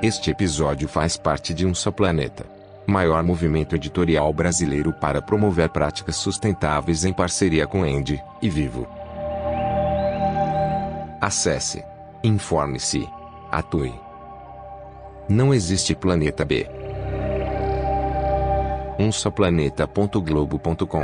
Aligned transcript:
Este 0.00 0.30
episódio 0.30 0.86
faz 0.86 1.16
parte 1.16 1.52
de 1.52 1.66
Um 1.66 1.74
Só 1.74 1.90
Planeta, 1.90 2.46
maior 2.86 3.20
movimento 3.24 3.74
editorial 3.74 4.32
brasileiro 4.32 4.92
para 4.92 5.20
promover 5.20 5.70
práticas 5.70 6.14
sustentáveis 6.14 7.04
em 7.04 7.12
parceria 7.12 7.66
com 7.66 7.82
Andy 7.82 8.22
e 8.40 8.48
Vivo. 8.48 8.86
Acesse, 11.20 11.84
informe-se, 12.22 13.08
atue. 13.50 13.92
Não 15.28 15.52
existe 15.52 15.96
planeta 15.96 16.44
B. 16.44 16.64
umsoplaneta.globo.com 19.00 21.02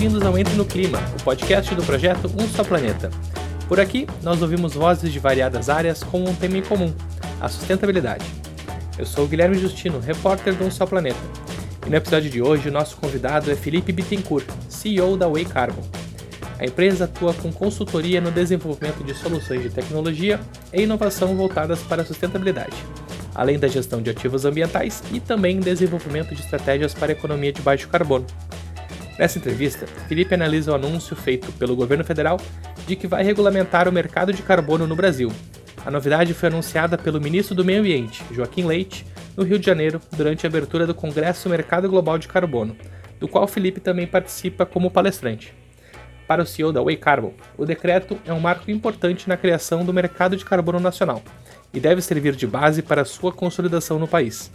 bem-vindos 0.00 0.26
ao 0.26 0.38
Entre 0.38 0.54
no 0.54 0.64
Clima, 0.64 0.98
o 1.20 1.22
podcast 1.22 1.74
do 1.74 1.82
projeto 1.82 2.32
Um 2.40 2.48
Só 2.48 2.64
Planeta. 2.64 3.10
Por 3.68 3.78
aqui, 3.78 4.06
nós 4.22 4.40
ouvimos 4.40 4.72
vozes 4.72 5.12
de 5.12 5.18
variadas 5.18 5.68
áreas 5.68 6.02
com 6.02 6.24
um 6.24 6.34
tema 6.34 6.56
em 6.56 6.62
comum, 6.62 6.90
a 7.38 7.50
sustentabilidade. 7.50 8.24
Eu 8.98 9.04
sou 9.04 9.26
o 9.26 9.28
Guilherme 9.28 9.58
Justino, 9.58 10.00
repórter 10.00 10.54
do 10.54 10.64
Um 10.64 10.70
Só 10.70 10.86
Planeta. 10.86 11.20
E 11.86 11.90
no 11.90 11.96
episódio 11.96 12.30
de 12.30 12.40
hoje, 12.40 12.70
o 12.70 12.72
nosso 12.72 12.96
convidado 12.96 13.50
é 13.50 13.54
Felipe 13.54 13.92
Bittencourt, 13.92 14.46
CEO 14.70 15.18
da 15.18 15.28
Way 15.28 15.44
Carbon. 15.44 15.86
A 16.58 16.64
empresa 16.64 17.04
atua 17.04 17.34
com 17.34 17.52
consultoria 17.52 18.22
no 18.22 18.30
desenvolvimento 18.30 19.04
de 19.04 19.12
soluções 19.12 19.62
de 19.62 19.68
tecnologia 19.68 20.40
e 20.72 20.80
inovação 20.80 21.36
voltadas 21.36 21.80
para 21.82 22.00
a 22.00 22.06
sustentabilidade, 22.06 22.76
além 23.34 23.58
da 23.58 23.68
gestão 23.68 24.00
de 24.00 24.08
ativos 24.08 24.46
ambientais 24.46 25.02
e 25.12 25.20
também 25.20 25.60
desenvolvimento 25.60 26.34
de 26.34 26.40
estratégias 26.40 26.94
para 26.94 27.12
a 27.12 27.16
economia 27.16 27.52
de 27.52 27.60
baixo 27.60 27.86
carbono. 27.86 28.24
Nessa 29.20 29.38
entrevista, 29.38 29.86
Felipe 30.08 30.32
analisa 30.32 30.72
o 30.72 30.74
anúncio 30.74 31.14
feito 31.14 31.52
pelo 31.52 31.76
governo 31.76 32.02
federal 32.02 32.40
de 32.86 32.96
que 32.96 33.06
vai 33.06 33.22
regulamentar 33.22 33.86
o 33.86 33.92
mercado 33.92 34.32
de 34.32 34.42
carbono 34.42 34.86
no 34.86 34.96
Brasil. 34.96 35.30
A 35.84 35.90
novidade 35.90 36.32
foi 36.32 36.48
anunciada 36.48 36.96
pelo 36.96 37.20
ministro 37.20 37.54
do 37.54 37.62
Meio 37.62 37.80
Ambiente, 37.80 38.24
Joaquim 38.32 38.64
Leite, 38.64 39.04
no 39.36 39.44
Rio 39.44 39.58
de 39.58 39.66
Janeiro, 39.66 40.00
durante 40.16 40.46
a 40.46 40.48
abertura 40.48 40.86
do 40.86 40.94
Congresso 40.94 41.50
Mercado 41.50 41.86
Global 41.86 42.16
de 42.16 42.28
Carbono, 42.28 42.74
do 43.18 43.28
qual 43.28 43.46
Felipe 43.46 43.78
também 43.78 44.06
participa 44.06 44.64
como 44.64 44.90
palestrante. 44.90 45.52
Para 46.26 46.42
o 46.42 46.46
CEO 46.46 46.72
da 46.72 46.82
Way 46.82 46.96
Carbon, 46.96 47.34
o 47.58 47.66
decreto 47.66 48.18
é 48.24 48.32
um 48.32 48.40
marco 48.40 48.70
importante 48.70 49.28
na 49.28 49.36
criação 49.36 49.84
do 49.84 49.92
mercado 49.92 50.34
de 50.34 50.46
carbono 50.46 50.80
nacional 50.80 51.22
e 51.74 51.78
deve 51.78 52.00
servir 52.00 52.34
de 52.34 52.46
base 52.46 52.80
para 52.80 53.04
sua 53.04 53.30
consolidação 53.30 53.98
no 53.98 54.08
país 54.08 54.50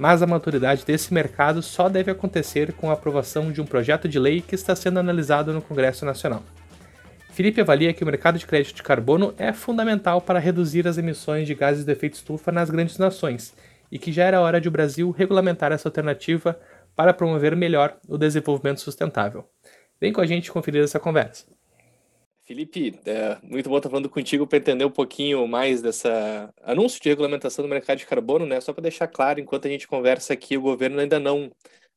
mas 0.00 0.22
a 0.22 0.26
maturidade 0.26 0.82
desse 0.82 1.12
mercado 1.12 1.60
só 1.60 1.86
deve 1.86 2.10
acontecer 2.10 2.72
com 2.72 2.88
a 2.88 2.94
aprovação 2.94 3.52
de 3.52 3.60
um 3.60 3.66
projeto 3.66 4.08
de 4.08 4.18
lei 4.18 4.40
que 4.40 4.54
está 4.54 4.74
sendo 4.74 4.98
analisado 4.98 5.52
no 5.52 5.60
Congresso 5.60 6.06
Nacional. 6.06 6.42
Felipe 7.28 7.60
avalia 7.60 7.92
que 7.92 8.02
o 8.02 8.06
mercado 8.06 8.38
de 8.38 8.46
crédito 8.46 8.76
de 8.76 8.82
carbono 8.82 9.34
é 9.36 9.52
fundamental 9.52 10.22
para 10.22 10.38
reduzir 10.38 10.88
as 10.88 10.96
emissões 10.96 11.46
de 11.46 11.54
gases 11.54 11.84
de 11.84 11.92
efeito 11.92 12.14
estufa 12.14 12.50
nas 12.50 12.70
grandes 12.70 12.96
nações 12.96 13.54
e 13.92 13.98
que 13.98 14.10
já 14.10 14.24
era 14.24 14.40
hora 14.40 14.58
de 14.58 14.68
o 14.68 14.70
Brasil 14.70 15.10
regulamentar 15.10 15.70
essa 15.70 15.88
alternativa 15.88 16.58
para 16.96 17.12
promover 17.12 17.54
melhor 17.54 17.94
o 18.08 18.16
desenvolvimento 18.16 18.80
sustentável. 18.80 19.44
Vem 20.00 20.14
com 20.14 20.22
a 20.22 20.26
gente 20.26 20.50
conferir 20.50 20.82
essa 20.82 20.98
conversa. 20.98 21.44
Felipe, 22.50 22.98
é 23.06 23.38
muito 23.44 23.70
bom 23.70 23.76
estar 23.76 23.88
falando 23.88 24.10
contigo 24.10 24.44
para 24.44 24.58
entender 24.58 24.84
um 24.84 24.90
pouquinho 24.90 25.46
mais 25.46 25.80
dessa 25.80 26.52
anúncio 26.64 27.00
de 27.00 27.08
regulamentação 27.08 27.64
do 27.64 27.68
mercado 27.68 27.98
de 27.98 28.06
carbono, 28.06 28.44
né? 28.44 28.60
Só 28.60 28.72
para 28.72 28.82
deixar 28.82 29.06
claro, 29.06 29.38
enquanto 29.38 29.68
a 29.68 29.70
gente 29.70 29.86
conversa 29.86 30.32
aqui, 30.32 30.56
o 30.56 30.60
governo 30.60 30.98
ainda 30.98 31.20
não 31.20 31.48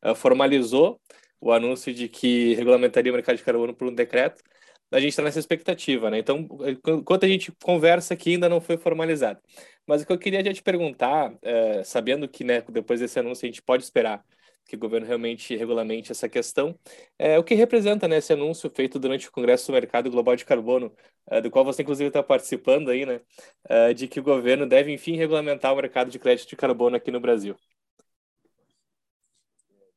uh, 0.05 0.13
formalizou 0.13 1.01
o 1.41 1.51
anúncio 1.51 1.91
de 1.91 2.07
que 2.07 2.53
regulamentaria 2.53 3.11
o 3.11 3.15
mercado 3.15 3.37
de 3.37 3.43
carbono 3.43 3.73
por 3.73 3.87
um 3.87 3.95
decreto. 3.95 4.43
A 4.91 4.99
gente 4.99 5.09
está 5.09 5.23
nessa 5.23 5.39
expectativa, 5.39 6.11
né? 6.11 6.19
Então, 6.19 6.47
enquanto 6.87 7.23
a 7.23 7.27
gente 7.27 7.51
conversa 7.63 8.13
aqui, 8.13 8.33
ainda 8.33 8.47
não 8.47 8.61
foi 8.61 8.77
formalizado. 8.77 9.39
Mas 9.87 10.03
o 10.03 10.05
que 10.05 10.13
eu 10.13 10.19
queria 10.19 10.45
já 10.45 10.53
te 10.53 10.61
perguntar, 10.61 11.31
uh, 11.31 11.83
sabendo 11.83 12.27
que 12.29 12.43
né, 12.43 12.61
depois 12.69 12.99
desse 12.99 13.17
anúncio 13.17 13.43
a 13.43 13.49
gente 13.49 13.63
pode 13.63 13.81
esperar 13.81 14.23
que 14.65 14.75
o 14.75 14.79
governo 14.79 15.05
realmente 15.05 15.55
regulamente 15.55 16.11
essa 16.11 16.29
questão. 16.29 16.77
É, 17.17 17.37
o 17.37 17.43
que 17.43 17.53
representa 17.53 18.07
né, 18.07 18.17
esse 18.17 18.33
anúncio 18.33 18.69
feito 18.69 18.97
durante 18.99 19.27
o 19.27 19.31
Congresso 19.31 19.67
do 19.67 19.73
Mercado 19.73 20.09
Global 20.09 20.35
de 20.35 20.45
Carbono, 20.45 20.91
é, 21.27 21.41
do 21.41 21.51
qual 21.51 21.65
você 21.65 21.81
inclusive 21.81 22.07
está 22.07 22.23
participando 22.23 22.89
aí, 22.89 23.05
né, 23.05 23.21
é, 23.67 23.93
de 23.93 24.07
que 24.07 24.19
o 24.19 24.23
governo 24.23 24.65
deve 24.65 24.91
enfim 24.93 25.15
regulamentar 25.15 25.73
o 25.73 25.75
mercado 25.75 26.09
de 26.09 26.19
crédito 26.19 26.49
de 26.49 26.55
carbono 26.55 26.95
aqui 26.95 27.11
no 27.11 27.19
Brasil. 27.19 27.55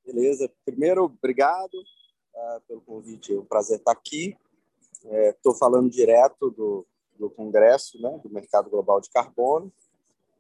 Beleza. 0.05 0.51
Primeiro, 0.65 1.05
obrigado 1.05 1.75
uh, 1.75 2.61
pelo 2.69 2.81
convite. 2.81 3.35
É 3.35 3.39
um 3.39 3.45
prazer 3.45 3.79
estar 3.79 3.91
aqui. 3.91 4.37
Estou 5.05 5.53
é, 5.53 5.59
falando 5.59 5.91
direto 5.91 6.51
do, 6.51 6.87
do 7.19 7.29
Congresso, 7.29 8.01
né, 8.01 8.19
do 8.23 8.31
Mercado 8.31 8.71
Global 8.71 9.01
de 9.01 9.11
Carbono. 9.11 9.73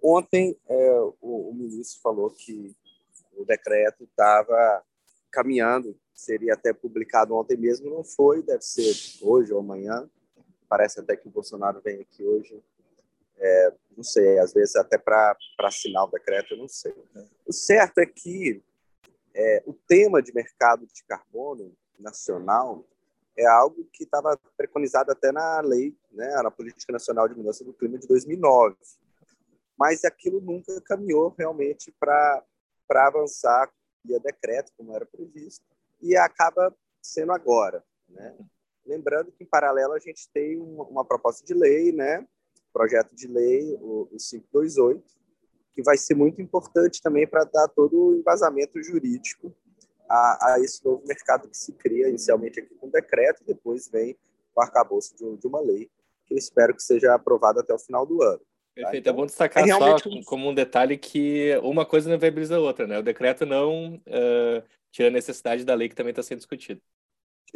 Ontem, 0.02 0.56
é, 0.68 1.00
o, 1.20 1.50
o 1.50 1.54
ministro 1.54 2.00
falou 2.00 2.30
que 2.30 2.76
o 3.36 3.44
decreto 3.44 4.04
estava 4.04 4.82
caminhando, 5.30 5.98
seria 6.14 6.54
até 6.54 6.72
publicado 6.72 7.34
ontem 7.34 7.56
mesmo, 7.56 7.90
não 7.90 8.02
foi, 8.02 8.42
deve 8.42 8.62
ser 8.62 8.94
hoje 9.22 9.52
ou 9.52 9.60
amanhã. 9.60 10.08
Parece 10.68 11.00
até 11.00 11.16
que 11.16 11.28
o 11.28 11.30
Bolsonaro 11.30 11.80
vem 11.80 12.00
aqui 12.00 12.24
hoje, 12.24 12.60
é, 13.38 13.72
não 13.96 14.02
sei, 14.02 14.38
às 14.38 14.52
vezes 14.52 14.74
até 14.76 14.98
para 14.98 15.36
assinar 15.60 16.04
o 16.04 16.10
decreto, 16.10 16.54
eu 16.54 16.58
não 16.58 16.68
sei. 16.68 16.94
O 17.46 17.52
certo 17.52 17.98
é 17.98 18.06
que 18.06 18.62
é, 19.34 19.62
o 19.66 19.74
tema 19.74 20.22
de 20.22 20.34
mercado 20.34 20.86
de 20.86 21.04
carbono 21.04 21.76
nacional 21.98 22.84
é 23.36 23.46
algo 23.46 23.86
que 23.92 24.04
estava 24.04 24.38
preconizado 24.56 25.12
até 25.12 25.30
na 25.30 25.60
lei, 25.60 25.94
né, 26.10 26.40
na 26.42 26.50
Política 26.50 26.92
Nacional 26.92 27.28
de 27.28 27.34
Mudança 27.34 27.62
do 27.62 27.74
Clima 27.74 27.98
de 27.98 28.08
2009. 28.08 28.76
Mas 29.78 30.04
aquilo 30.04 30.40
nunca 30.40 30.80
caminhou 30.80 31.34
realmente 31.36 31.94
para 32.00 32.42
para 32.86 33.06
avançar 33.06 33.70
via 34.04 34.20
decreto, 34.20 34.72
como 34.76 34.94
era 34.94 35.04
previsto, 35.04 35.64
e 36.00 36.16
acaba 36.16 36.74
sendo 37.02 37.32
agora. 37.32 37.82
Né? 38.08 38.36
Lembrando 38.84 39.32
que, 39.32 39.44
em 39.44 39.46
paralelo, 39.46 39.92
a 39.94 39.98
gente 39.98 40.28
tem 40.32 40.60
uma, 40.60 40.84
uma 40.84 41.04
proposta 41.04 41.44
de 41.44 41.54
lei, 41.54 41.92
né? 41.92 42.26
projeto 42.72 43.14
de 43.14 43.26
lei, 43.26 43.74
o, 43.80 44.02
o 44.02 44.16
528, 44.18 45.02
que 45.72 45.82
vai 45.82 45.96
ser 45.96 46.14
muito 46.14 46.40
importante 46.40 47.00
também 47.02 47.26
para 47.26 47.44
dar 47.44 47.68
todo 47.68 48.08
o 48.08 48.14
embasamento 48.14 48.82
jurídico 48.82 49.54
a, 50.08 50.52
a, 50.52 50.60
esse 50.60 50.84
novo 50.84 51.02
mercado 51.06 51.48
que 51.48 51.56
se 51.56 51.72
cria, 51.72 52.08
inicialmente 52.08 52.60
aqui 52.60 52.74
com 52.74 52.88
decreto, 52.88 53.42
e 53.42 53.46
depois 53.46 53.88
vem 53.88 54.16
o 54.54 54.60
arcabouço 54.60 55.16
de, 55.16 55.36
de 55.36 55.46
uma 55.46 55.60
lei, 55.60 55.90
que 56.26 56.34
eu 56.34 56.38
espero 56.38 56.74
que 56.74 56.82
seja 56.82 57.14
aprovada 57.14 57.60
até 57.60 57.74
o 57.74 57.78
final 57.78 58.06
do 58.06 58.22
ano. 58.22 58.40
Perfeito, 58.76 59.04
então, 59.04 59.14
é 59.14 59.16
bom 59.16 59.24
destacar 59.24 59.66
é 59.66 59.72
só 59.72 59.96
como 60.26 60.50
um 60.50 60.54
detalhe 60.54 60.98
que 60.98 61.56
uma 61.62 61.86
coisa 61.86 62.10
não 62.10 62.18
viabiliza 62.18 62.56
a 62.56 62.60
outra, 62.60 62.86
né? 62.86 62.98
O 62.98 63.02
decreto 63.02 63.46
não 63.46 63.94
uh, 63.94 64.62
tira 64.92 65.08
a 65.08 65.10
necessidade 65.10 65.64
da 65.64 65.74
lei 65.74 65.88
que 65.88 65.94
também 65.94 66.10
está 66.10 66.22
sendo 66.22 66.38
discutida. 66.38 66.78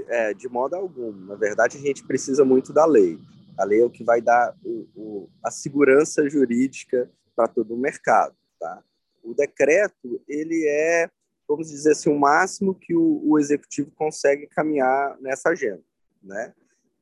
É, 0.08 0.32
de 0.32 0.48
modo 0.48 0.76
algum. 0.76 1.12
Na 1.12 1.34
verdade, 1.34 1.76
a 1.76 1.80
gente 1.80 2.06
precisa 2.06 2.42
muito 2.42 2.72
da 2.72 2.86
lei. 2.86 3.18
A 3.58 3.64
lei 3.64 3.82
é 3.82 3.84
o 3.84 3.90
que 3.90 4.02
vai 4.02 4.22
dar 4.22 4.56
o, 4.64 4.88
o, 4.96 5.30
a 5.44 5.50
segurança 5.50 6.26
jurídica 6.26 7.10
para 7.36 7.46
todo 7.46 7.74
o 7.74 7.78
mercado, 7.78 8.34
tá? 8.58 8.82
O 9.22 9.34
decreto, 9.34 10.22
ele 10.26 10.66
é, 10.66 11.10
vamos 11.46 11.68
dizer 11.68 11.92
assim, 11.92 12.08
o 12.08 12.18
máximo 12.18 12.74
que 12.74 12.94
o, 12.94 13.20
o 13.22 13.38
executivo 13.38 13.90
consegue 13.90 14.46
caminhar 14.46 15.18
nessa 15.20 15.50
agenda, 15.50 15.82
né? 16.22 16.54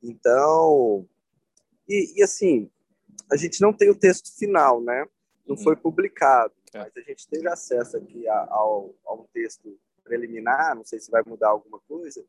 Então, 0.03 1.07
e, 1.87 2.19
e 2.19 2.23
assim, 2.23 2.69
a 3.31 3.35
gente 3.35 3.61
não 3.61 3.73
tem 3.73 3.89
o 3.89 3.95
texto 3.95 4.37
final, 4.37 4.81
né? 4.81 5.05
Não 5.47 5.57
foi 5.57 5.73
uhum. 5.75 5.81
publicado, 5.81 6.53
é. 6.73 6.79
mas 6.79 6.91
a 6.95 7.01
gente 7.01 7.27
teve 7.27 7.47
acesso 7.47 7.97
aqui 7.97 8.27
a, 8.27 8.47
ao, 8.51 8.93
a 9.05 9.13
um 9.13 9.25
texto 9.33 9.79
preliminar, 10.03 10.75
não 10.75 10.85
sei 10.85 10.99
se 10.99 11.09
vai 11.09 11.23
mudar 11.25 11.49
alguma 11.49 11.79
coisa, 11.87 12.23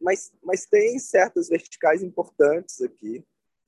mas, 0.00 0.32
mas 0.42 0.66
tem 0.66 0.98
certas 0.98 1.48
verticais 1.48 2.02
importantes 2.02 2.80
aqui 2.80 3.24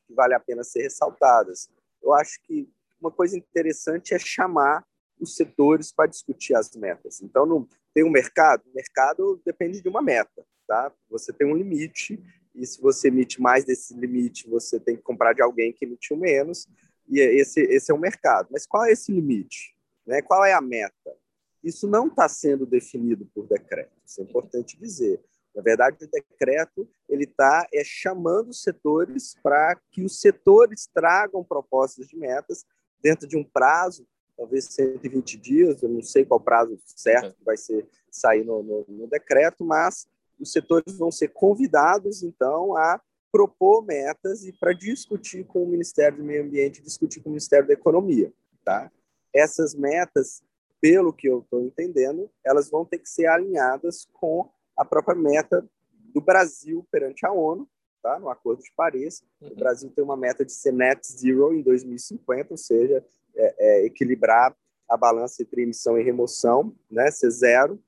que 0.07 0.15
vale 0.15 0.35
a 0.35 0.41
pena 0.41 0.65
ser 0.65 0.83
ressaltadas. 0.83 1.71
Eu 2.03 2.15
acho 2.15 2.41
que 2.43 2.71
uma 3.01 3.11
coisa 3.11 3.37
interessante 3.37 4.15
é 4.15 4.19
chamar 4.19 4.85
os 5.21 5.37
setores 5.37 5.93
para 5.93 6.09
discutir 6.09 6.55
as 6.55 6.75
metas. 6.75 7.21
Então, 7.21 7.45
não 7.45 7.69
tem 7.93 8.05
um 8.05 8.11
mercado, 8.11 8.63
o 8.67 8.75
mercado 8.75 9.41
depende 9.45 9.83
de 9.83 9.89
uma 9.89 10.01
meta, 10.01 10.45
tá? 10.67 10.93
Você 11.11 11.33
tem 11.33 11.47
um 11.47 11.57
limite 11.57 12.23
e 12.55 12.67
se 12.67 12.81
você 12.81 13.09
emite 13.09 13.41
mais 13.41 13.65
desse 13.65 13.95
limite, 13.95 14.49
você 14.49 14.79
tem 14.79 14.97
que 14.97 15.03
comprar 15.03 15.33
de 15.33 15.43
alguém 15.43 15.73
que 15.73 15.85
emitiu 15.85 16.17
menos, 16.17 16.69
e 17.09 17.21
esse, 17.21 17.61
esse 17.61 17.91
é 17.91 17.95
o 17.95 17.99
mercado. 17.99 18.49
Mas 18.51 18.67
qual 18.67 18.85
é 18.85 18.93
esse 18.93 19.11
limite? 19.11 19.75
Né? 20.07 20.21
Qual 20.23 20.45
é 20.45 20.53
a 20.53 20.61
meta? 20.61 21.17
Isso 21.63 21.89
não 21.89 22.07
está 22.07 22.29
sendo 22.29 22.67
definido 22.67 23.27
por 23.35 23.47
decreto, 23.47 23.93
isso 24.05 24.21
é 24.21 24.25
importante 24.25 24.79
dizer. 24.79 25.21
Na 25.55 25.63
verdade, 25.63 26.05
o 26.05 26.09
decreto 26.09 26.89
ele 27.09 27.25
está 27.25 27.67
é, 27.75 27.83
chamando 27.83 28.51
os 28.51 28.63
setores 28.63 29.35
para 29.43 29.75
que 29.91 30.05
os 30.05 30.21
setores 30.21 30.87
tragam 30.87 31.43
propostas 31.43 32.07
de 32.07 32.17
metas 32.17 32.65
dentro 33.03 33.27
de 33.27 33.37
um 33.37 33.43
prazo, 33.43 34.07
talvez 34.37 34.67
120 34.67 35.37
dias, 35.37 35.83
eu 35.83 35.89
não 35.89 36.03
sei 36.03 36.25
qual 36.25 36.39
prazo 36.39 36.79
certo 36.85 37.37
que 37.37 37.45
vai 37.45 37.57
ser 37.57 37.89
sair 38.09 38.45
no, 38.45 38.63
no, 38.63 38.85
no 38.89 39.07
decreto, 39.09 39.65
mas 39.65 40.07
os 40.39 40.53
setores 40.53 40.97
vão 40.97 41.11
ser 41.11 41.29
convidados, 41.29 42.23
então, 42.23 42.77
a 42.77 43.01
propor 43.31 43.85
metas 43.85 44.45
e 44.45 44.53
para 44.53 44.73
discutir 44.73 45.45
com 45.45 45.65
o 45.65 45.69
Ministério 45.69 46.19
do 46.19 46.25
Meio 46.25 46.45
Ambiente, 46.45 46.83
discutir 46.83 47.21
com 47.21 47.29
o 47.29 47.33
Ministério 47.33 47.67
da 47.67 47.75
Economia, 47.75 48.33
tá? 48.65 48.91
Essas 49.35 49.75
metas, 49.75 50.43
pelo 50.81 51.13
que 51.13 51.29
eu 51.29 51.41
estou 51.41 51.63
entendendo, 51.63 52.31
elas 52.45 52.71
vão 52.71 52.85
ter 52.85 52.99
que 52.99 53.09
ser 53.09 53.27
alinhadas 53.27 54.09
com 54.13 54.51
a 54.77 54.85
própria 54.85 55.15
meta 55.15 55.69
do 56.15 56.21
Brasil 56.21 56.87
perante 56.91 57.27
a 57.27 57.33
ONU, 57.33 57.69
tá? 58.03 58.19
No 58.19 58.31
Acordo 58.31 58.63
de 58.63 58.73
Paris, 58.75 59.23
uhum. 59.41 59.49
o 59.49 59.57
Brasil 59.57 59.91
tem 59.91 60.03
uma 60.03 60.17
meta 60.17 60.45
de 60.45 60.53
ser 60.53 60.73
net 60.73 61.07
zero 61.07 61.53
em 61.53 61.63
2050, 61.63 62.55
ou 62.55 62.57
seja, 62.57 63.05
é, 63.37 63.55
é, 63.59 63.85
equilibrar 63.85 64.57
a 64.89 64.97
balança 64.97 65.43
entre 65.43 65.63
emissão 65.63 65.99
e 65.99 66.03
remoção, 66.03 66.75
né? 66.91 67.11
Ser 67.11 67.31
zero 67.31 67.79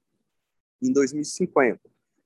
em 0.83 0.93
2050. 0.93 1.81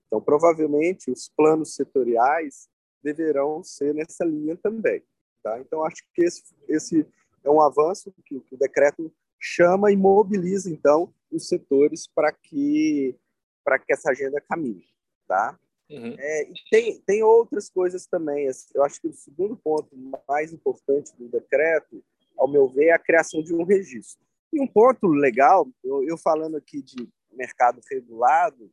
Então, 0.06 0.20
provavelmente, 0.20 1.10
os 1.10 1.28
planos 1.28 1.74
setoriais 1.74 2.68
deverão 3.02 3.62
ser 3.62 3.94
nessa 3.94 4.24
linha 4.24 4.56
também. 4.56 5.02
Tá? 5.42 5.60
Então, 5.60 5.84
acho 5.84 6.02
que 6.14 6.24
esse, 6.24 6.42
esse 6.68 7.06
é 7.42 7.50
um 7.50 7.60
avanço 7.60 8.12
que, 8.24 8.40
que 8.40 8.54
o 8.54 8.58
decreto 8.58 9.12
chama 9.38 9.92
e 9.92 9.96
mobiliza, 9.96 10.70
então, 10.70 11.12
os 11.30 11.48
setores 11.48 12.06
para 12.06 12.32
que, 12.32 13.14
que 13.86 13.92
essa 13.92 14.10
agenda 14.10 14.40
caminhe. 14.40 14.86
Tá? 15.28 15.58
Uhum. 15.90 16.16
É, 16.18 16.50
tem, 16.70 16.98
tem 17.00 17.22
outras 17.22 17.68
coisas 17.68 18.06
também. 18.06 18.48
Eu 18.74 18.82
acho 18.84 19.00
que 19.00 19.08
o 19.08 19.12
segundo 19.12 19.56
ponto 19.56 19.90
mais 20.26 20.52
importante 20.52 21.14
do 21.16 21.28
decreto, 21.28 22.02
ao 22.38 22.48
meu 22.48 22.68
ver, 22.68 22.86
é 22.86 22.92
a 22.92 22.98
criação 22.98 23.42
de 23.42 23.54
um 23.54 23.64
registro. 23.64 24.24
E 24.52 24.60
um 24.60 24.66
ponto 24.66 25.08
legal, 25.08 25.68
eu, 25.82 26.02
eu 26.04 26.16
falando 26.16 26.56
aqui 26.56 26.80
de 26.80 27.08
mercado 27.32 27.80
regulado, 27.90 28.70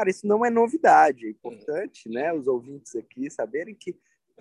cara, 0.00 0.10
isso 0.10 0.26
não 0.26 0.44
é 0.44 0.50
novidade. 0.50 1.26
É 1.26 1.30
importante, 1.30 2.08
né, 2.08 2.32
os 2.32 2.46
ouvintes 2.46 2.96
aqui 2.96 3.30
saberem 3.30 3.74
que, 3.74 3.94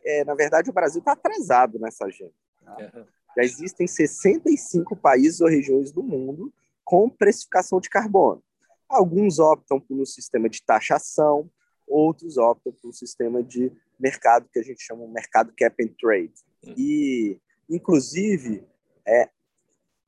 é, 0.06 0.24
na 0.24 0.34
verdade, 0.34 0.70
o 0.70 0.74
Brasil 0.74 1.00
está 1.00 1.12
atrasado 1.12 1.78
nessa 1.78 2.06
agenda. 2.06 2.34
Tá? 2.64 3.06
Já 3.36 3.44
existem 3.44 3.86
65 3.86 4.96
países 4.96 5.42
ou 5.42 5.50
regiões 5.50 5.92
do 5.92 6.02
mundo 6.02 6.54
com 6.84 7.10
precificação 7.10 7.80
de 7.82 7.90
carbono. 7.90 8.42
Alguns 8.88 9.38
optam 9.38 9.80
por 9.80 10.00
um 10.00 10.06
sistema 10.06 10.50
de 10.50 10.64
taxação, 10.64 11.50
outros 11.88 12.38
optam 12.38 12.72
por 12.72 12.90
um 12.90 12.94
sistema 12.94 13.44
de 13.44 13.72
mercado 14.00 14.48
que 14.52 14.60
a 14.60 14.64
gente 14.64 14.82
chama 14.82 15.06
de 15.06 15.12
mercado 15.12 15.54
cap 15.58 15.76
and 15.84 15.94
trade. 16.00 16.34
Hum. 16.66 16.74
E, 16.78 17.38
inclusive, 17.70 18.66
é, 19.06 19.30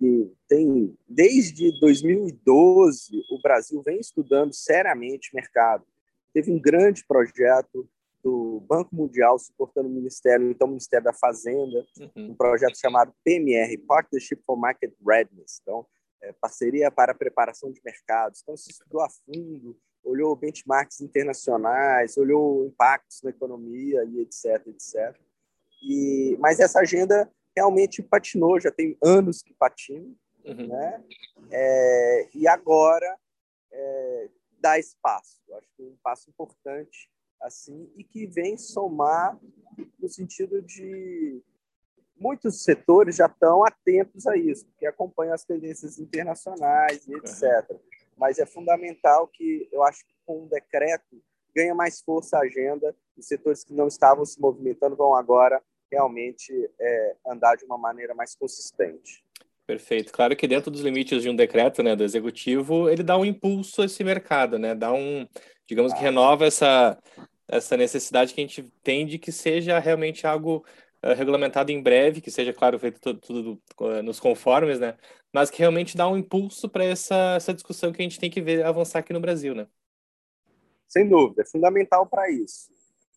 que 0.01 0.33
tem 0.47 0.97
desde 1.07 1.79
2012 1.79 3.23
o 3.29 3.39
Brasil 3.39 3.83
vem 3.83 3.99
estudando 3.99 4.51
seriamente 4.51 5.29
mercado. 5.31 5.85
Teve 6.33 6.51
um 6.51 6.59
grande 6.59 7.05
projeto 7.05 7.87
do 8.23 8.61
Banco 8.61 8.95
Mundial 8.95 9.37
suportando 9.37 9.87
o 9.87 9.91
Ministério, 9.91 10.49
então 10.49 10.65
o 10.65 10.71
Ministério 10.71 11.05
da 11.05 11.13
Fazenda, 11.13 11.85
uhum. 11.99 12.31
um 12.31 12.35
projeto 12.35 12.79
chamado 12.79 13.13
PMR, 13.23 13.77
Partnership 13.77 14.41
for 14.43 14.57
Market 14.57 14.91
Readiness, 15.07 15.59
então 15.61 15.85
é, 16.23 16.33
parceria 16.33 16.89
para 16.89 17.13
preparação 17.13 17.71
de 17.71 17.79
mercados. 17.85 18.41
Então 18.41 18.57
se 18.57 18.71
estudou 18.71 19.01
a 19.01 19.07
fundo, 19.07 19.77
olhou 20.03 20.35
benchmarks 20.35 20.99
internacionais, 20.99 22.17
olhou 22.17 22.65
impactos 22.65 23.21
na 23.21 23.29
economia 23.29 24.03
e 24.05 24.21
etc, 24.21 24.65
etc. 24.65 25.15
E 25.83 26.35
mas 26.39 26.59
essa 26.59 26.79
agenda 26.79 27.31
realmente 27.55 28.01
patinou, 28.01 28.59
já 28.59 28.71
tem 28.71 28.97
anos 29.03 29.41
que 29.41 29.53
patina, 29.53 30.13
uhum. 30.45 30.67
né? 30.67 31.03
É, 31.49 32.29
e 32.33 32.47
agora 32.47 33.17
é, 33.71 34.29
dá 34.59 34.79
espaço. 34.79 35.41
Eu 35.47 35.57
acho 35.57 35.67
que 35.75 35.83
é 35.83 35.85
um 35.85 35.97
passo 36.01 36.29
importante 36.29 37.09
assim 37.41 37.91
e 37.95 38.03
que 38.03 38.27
vem 38.27 38.57
somar 38.57 39.37
no 39.99 40.07
sentido 40.07 40.61
de 40.61 41.41
muitos 42.15 42.63
setores 42.63 43.15
já 43.15 43.25
estão 43.25 43.65
atentos 43.65 44.27
a 44.27 44.37
isso, 44.37 44.67
porque 44.67 44.85
acompanham 44.85 45.33
as 45.33 45.43
tendências 45.43 45.97
internacionais 45.97 47.07
e 47.07 47.15
etc. 47.15 47.75
Mas 48.15 48.37
é 48.37 48.45
fundamental 48.45 49.27
que 49.27 49.67
eu 49.71 49.83
acho 49.83 50.05
que 50.05 50.13
com 50.25 50.43
um 50.43 50.47
decreto 50.47 51.21
ganha 51.55 51.73
mais 51.73 52.01
força 52.01 52.37
a 52.37 52.41
agenda. 52.41 52.95
Os 53.17 53.27
setores 53.27 53.63
que 53.63 53.73
não 53.73 53.87
estavam 53.87 54.23
se 54.23 54.39
movimentando 54.39 54.95
vão 54.95 55.15
agora 55.15 55.61
realmente 55.91 56.51
é, 56.79 57.15
andar 57.27 57.55
de 57.55 57.65
uma 57.65 57.77
maneira 57.77 58.15
mais 58.15 58.35
consistente. 58.35 59.23
Perfeito. 59.67 60.11
Claro 60.11 60.35
que 60.35 60.47
dentro 60.47 60.71
dos 60.71 60.81
limites 60.81 61.21
de 61.21 61.29
um 61.29 61.35
decreto, 61.35 61.83
né, 61.83 61.95
do 61.95 62.03
executivo, 62.03 62.89
ele 62.89 63.03
dá 63.03 63.17
um 63.17 63.25
impulso 63.25 63.81
a 63.81 63.85
esse 63.85 64.03
mercado, 64.03 64.57
né? 64.57 64.73
Dá 64.73 64.91
um, 64.91 65.27
digamos 65.67 65.93
que 65.93 65.99
ah. 65.99 66.03
renova 66.03 66.45
essa 66.45 66.97
essa 67.47 67.75
necessidade 67.75 68.33
que 68.33 68.39
a 68.39 68.43
gente 68.45 68.63
tem 68.81 69.05
de 69.05 69.19
que 69.19 69.29
seja 69.29 69.77
realmente 69.77 70.25
algo 70.25 70.65
uh, 71.03 71.13
regulamentado 71.13 71.69
em 71.69 71.81
breve, 71.81 72.21
que 72.21 72.31
seja, 72.31 72.53
claro, 72.53 72.79
feito 72.79 73.01
tudo, 73.01 73.19
tudo 73.19 73.61
uh, 73.81 74.01
nos 74.01 74.21
conformes, 74.21 74.79
né? 74.79 74.97
Mas 75.33 75.49
que 75.49 75.59
realmente 75.59 75.97
dá 75.97 76.07
um 76.07 76.15
impulso 76.15 76.69
para 76.69 76.85
essa, 76.85 77.35
essa 77.35 77.53
discussão 77.53 77.91
que 77.91 78.01
a 78.01 78.03
gente 78.03 78.19
tem 78.19 78.29
que 78.29 78.41
ver 78.41 78.63
avançar 78.63 78.99
aqui 78.99 79.11
no 79.11 79.19
Brasil, 79.19 79.53
né? 79.53 79.67
Sem 80.87 81.09
dúvida, 81.09 81.41
é 81.41 81.45
fundamental 81.45 82.05
para 82.05 82.29
isso 82.31 82.71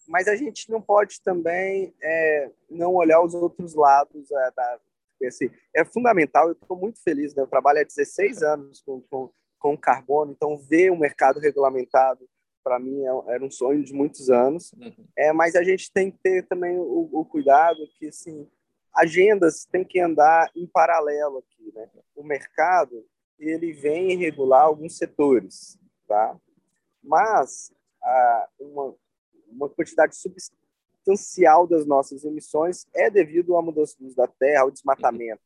mas 0.08 0.28
a 0.28 0.36
gente 0.36 0.70
não 0.70 0.80
pode 0.80 1.20
também 1.22 1.94
é, 2.02 2.50
não 2.70 2.94
olhar 2.94 3.22
os 3.22 3.34
outros 3.34 3.74
lados 3.74 4.30
é, 4.30 4.50
da 4.54 4.80
assim, 5.26 5.50
é 5.74 5.84
fundamental, 5.84 6.48
eu 6.48 6.52
estou 6.52 6.76
muito 6.76 7.02
feliz, 7.02 7.34
né? 7.34 7.42
eu 7.42 7.46
trabalho 7.46 7.80
há 7.80 7.84
16 7.84 8.42
anos 8.42 8.82
com, 8.82 9.00
com, 9.02 9.30
com 9.58 9.76
carbono, 9.76 10.32
então 10.32 10.58
ver 10.58 10.90
o 10.90 10.98
mercado 10.98 11.40
regulamentado 11.40 12.28
para 12.62 12.78
mim 12.78 13.02
é, 13.04 13.34
era 13.34 13.44
um 13.44 13.50
sonho 13.50 13.84
de 13.84 13.92
muitos 13.92 14.30
anos, 14.30 14.72
uhum. 14.72 15.06
é, 15.16 15.32
mas 15.32 15.54
a 15.54 15.62
gente 15.62 15.92
tem 15.92 16.10
que 16.10 16.18
ter 16.18 16.46
também 16.46 16.78
o, 16.78 17.10
o 17.12 17.24
cuidado 17.24 17.78
que, 17.98 18.08
assim, 18.08 18.48
agendas 18.94 19.66
têm 19.66 19.84
que 19.84 20.00
andar 20.00 20.50
em 20.54 20.66
paralelo 20.66 21.38
aqui, 21.38 21.72
né? 21.74 21.88
O 22.14 22.22
mercado, 22.22 23.04
ele 23.38 23.72
vem 23.72 24.16
regular 24.16 24.62
alguns 24.62 24.96
setores, 24.96 25.78
tá? 26.08 26.36
Mas 27.02 27.72
ah, 28.02 28.48
uma, 28.58 28.94
uma 29.54 29.68
quantidade 29.68 30.16
substancial 30.16 31.66
das 31.66 31.86
nossas 31.86 32.24
emissões 32.24 32.86
é 32.94 33.10
devido 33.10 33.56
à 33.56 33.62
mudança 33.62 33.96
do 33.98 34.06
uso 34.06 34.16
da 34.16 34.26
terra, 34.26 34.62
ao 34.62 34.70
desmatamento. 34.70 35.42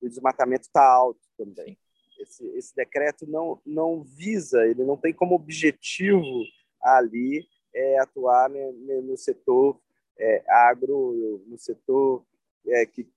O 0.00 0.08
desmatamento 0.08 0.66
está 0.66 0.84
alto 0.86 1.20
também. 1.36 1.76
Esse, 2.20 2.46
esse 2.56 2.74
decreto 2.74 3.26
não, 3.26 3.60
não 3.66 4.02
visa, 4.02 4.66
ele 4.66 4.84
não 4.84 4.96
tem 4.96 5.12
como 5.12 5.34
objetivo 5.34 6.30
ali 6.80 7.46
é, 7.74 7.98
atuar 7.98 8.48
né, 8.48 8.70
no 9.02 9.16
setor 9.16 9.80
é, 10.18 10.44
agro, 10.48 11.42
no 11.46 11.58
setor 11.58 12.24
é, 12.68 12.86
que 12.86 13.08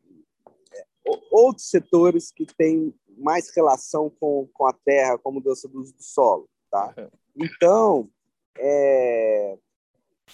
é, 0.74 0.86
outros 1.32 1.70
setores 1.70 2.32
que 2.32 2.46
têm 2.46 2.94
mais 3.18 3.50
relação 3.56 4.10
com, 4.10 4.48
com 4.54 4.66
a 4.66 4.74
terra, 4.74 5.18
com 5.18 5.30
a 5.30 5.34
mudança 5.34 5.68
do 5.68 5.80
uso 5.80 5.96
do 5.96 6.04
solo, 6.04 6.50
tá? 6.70 6.94
Então, 7.36 8.10
é, 8.58 9.58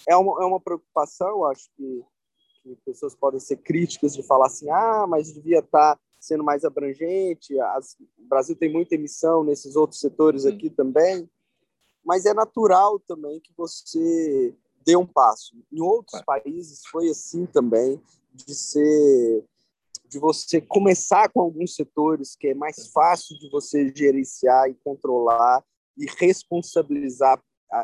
é 0.08 0.16
uma, 0.16 0.42
é 0.42 0.46
uma 0.46 0.60
preocupação, 0.60 1.44
acho 1.46 1.68
que, 1.76 2.04
que 2.62 2.76
pessoas 2.84 3.14
podem 3.14 3.40
ser 3.40 3.56
críticas 3.56 4.14
de 4.14 4.22
falar 4.22 4.46
assim, 4.46 4.70
ah, 4.70 5.06
mas 5.08 5.32
devia 5.32 5.58
estar 5.58 5.96
tá 5.96 6.00
sendo 6.20 6.42
mais 6.42 6.64
abrangente, 6.64 7.58
as, 7.60 7.96
o 8.18 8.26
Brasil 8.28 8.56
tem 8.56 8.72
muita 8.72 8.94
emissão 8.94 9.44
nesses 9.44 9.76
outros 9.76 10.00
setores 10.00 10.46
aqui 10.46 10.70
também, 10.70 11.28
mas 12.04 12.26
é 12.26 12.34
natural 12.34 12.98
também 13.00 13.40
que 13.40 13.52
você 13.56 14.54
dê 14.84 14.96
um 14.96 15.06
passo. 15.06 15.56
Em 15.72 15.80
outros 15.80 16.20
países 16.22 16.82
foi 16.90 17.08
assim 17.08 17.46
também, 17.46 18.00
de 18.32 18.54
ser 18.54 19.44
de 20.06 20.18
você 20.20 20.60
começar 20.60 21.28
com 21.30 21.40
alguns 21.40 21.74
setores 21.74 22.36
que 22.36 22.48
é 22.48 22.54
mais 22.54 22.88
fácil 22.92 23.36
de 23.36 23.50
você 23.50 23.92
gerenciar 23.94 24.68
e 24.70 24.74
controlar 24.84 25.64
e 25.98 26.06
responsabilizar 26.06 27.42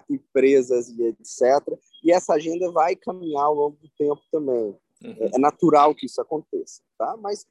empresas 0.08 0.88
e 0.88 1.02
etc. 1.02 1.78
E 2.02 2.12
essa 2.12 2.34
agenda 2.34 2.70
vai 2.70 2.96
caminhar 2.96 3.44
ao 3.44 3.54
longo 3.54 3.76
do 3.76 3.88
tempo 3.98 4.20
também. 4.30 4.76
Uhum. 5.02 5.30
É 5.34 5.38
natural 5.38 5.94
que 5.94 6.06
isso 6.06 6.20
aconteça, 6.20 6.82
tá? 6.98 7.16
Mas 7.18 7.46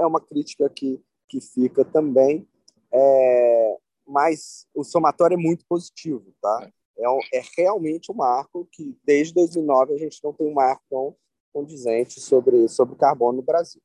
é 0.00 0.06
uma 0.06 0.20
crítica 0.20 0.68
que, 0.70 1.02
que 1.28 1.40
fica 1.40 1.84
também. 1.84 2.48
É, 2.92 3.76
mas 4.06 4.66
o 4.74 4.84
somatório 4.84 5.34
é 5.34 5.38
muito 5.38 5.64
positivo, 5.68 6.32
tá? 6.40 6.70
É, 6.96 7.08
um, 7.08 7.18
é 7.32 7.42
realmente 7.56 8.10
um 8.10 8.14
marco 8.14 8.68
que, 8.70 8.96
desde 9.04 9.34
2009, 9.34 9.94
a 9.94 9.98
gente 9.98 10.22
não 10.22 10.32
tem 10.32 10.46
um 10.46 10.54
marco 10.54 10.82
tão 10.88 11.16
condizente 11.52 12.20
sobre, 12.20 12.68
sobre 12.68 12.96
carbono 12.96 13.38
no 13.38 13.42
Brasil. 13.42 13.80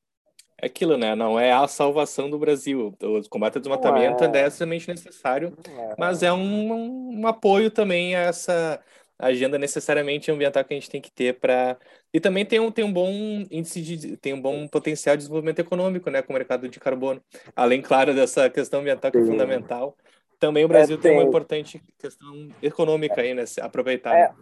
É 0.62 0.68
aquilo, 0.68 0.98
né? 0.98 1.16
Não 1.16 1.39
é 1.39 1.51
a 1.51 1.68
salvação 1.68 2.30
do 2.30 2.38
Brasil. 2.38 2.94
O 3.01 3.30
combate 3.30 3.56
ao 3.56 3.62
desmatamento 3.62 4.24
é, 4.24 4.28
é 4.28 4.30
necessariamente 4.30 4.88
necessário, 4.89 5.58
é. 5.68 5.96
mas 5.98 6.22
é 6.22 6.32
um, 6.34 6.74
um, 6.74 7.20
um, 7.22 7.28
apoio 7.28 7.72
também 7.72 8.16
a 8.16 8.20
essa 8.20 8.80
agenda 9.18 9.58
necessariamente 9.58 10.32
ambiental 10.32 10.63
que 10.63 10.74
a 10.74 10.78
gente 10.78 10.89
tem 10.89 11.01
que 11.01 11.12
ter 11.12 11.38
para 11.39 11.78
e 12.13 12.22
também 12.22 12.46
tem 12.46 12.60
um, 12.60 12.72
tem 12.72 12.86
um 12.86 12.92
bom 12.92 13.10
índice 13.51 13.82
de 13.82 14.18
tem 14.18 14.34
um 14.34 14.42
bom 14.42 14.66
potencial 14.68 15.16
de 15.16 15.20
desenvolvimento 15.20 15.60
econômico, 15.60 16.10
né, 16.10 16.22
com 16.22 16.32
o 16.32 16.36
mercado 16.36 16.68
de 16.70 16.80
carbono. 16.80 17.22
Além, 17.56 17.82
claro, 17.82 18.13
dessa 18.13 18.50
questão 18.50 18.80
ambiental 18.80 19.12
que 19.12 19.18
é 19.18 19.25
fundamental, 19.25 19.96
também 20.39 20.63
o 20.63 20.68
Brasil 20.70 20.98
é, 20.98 21.00
tem, 21.00 21.12
tem, 21.12 21.20
uma 21.20 21.28
importante 21.28 21.82
questão 21.98 22.50
econômica 22.62 23.22
aí, 23.22 23.34
né? 23.34 23.44
Aproveitar. 23.62 24.16
É, 24.16 24.34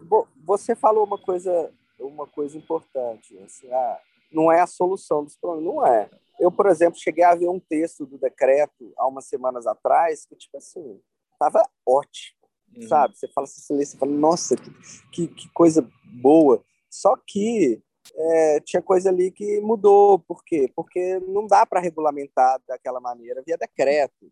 você 0.46 0.76
falou 0.76 1.04
uma 1.04 1.18
coisa, 1.18 1.72
uma 2.00 2.28
coisa 2.28 2.56
importante. 2.56 3.38
Assim, 3.40 3.68
ah, 3.72 3.98
não 4.32 4.52
é 4.52 4.62
a 4.62 4.68
solução 4.68 5.24
dos 5.24 5.36
problemas. 5.36 5.74
Não 5.74 5.86
é. 5.86 6.10
Eu, 6.40 6.52
por 6.52 6.68
exemplo, 6.68 7.00
cheguei 7.00 7.24
a 7.24 7.36
ver 7.36 7.50
um 7.50 7.60
texto 7.60 8.06
do 8.06 8.18
decreto 8.18 8.94
há 8.98 9.08
umas 9.08 9.26
semanas 9.26 9.66
atrás 9.66 10.26
que, 10.26 10.36
tipo 10.36 10.58
assim, 10.58 11.00
estava 11.34 11.62
ótimo, 11.86 12.38
uhum. 12.76 12.88
sabe? 12.88 13.18
Você 13.18 13.28
fala 13.30 13.46
assim, 13.46 13.76
você 13.76 13.98
fala, 13.98 14.12
nossa, 14.12 14.56
que, 14.56 14.72
que, 15.12 15.28
que 15.28 15.50
coisa 15.54 15.88
boa. 16.22 16.64
Só 16.90 17.16
que 17.26 17.82
é, 18.16 18.60
tinha 18.62 18.82
coisa 18.82 19.10
ali 19.10 19.32
que 19.32 19.60
mudou. 19.62 20.20
Por 20.20 20.44
quê? 20.44 20.72
Porque 20.76 21.20
não 21.20 21.48
dá 21.48 21.66
para 21.66 21.82
regulamentar 21.82 22.60
daquela 22.68 23.00
maneira 23.00 23.44
via 23.46 23.58
decreto. 23.58 24.32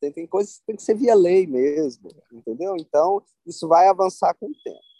Tem, 0.00 0.12
tem 0.12 0.26
coisas 0.26 0.58
que 0.58 0.66
tem 0.66 0.76
que 0.76 0.82
ser 0.82 0.94
via 0.94 1.14
lei 1.14 1.46
mesmo, 1.46 2.08
entendeu? 2.32 2.76
Então, 2.78 3.22
isso 3.46 3.68
vai 3.68 3.88
avançar 3.88 4.34
com 4.34 4.46
o 4.46 4.62
tempo. 4.64 4.95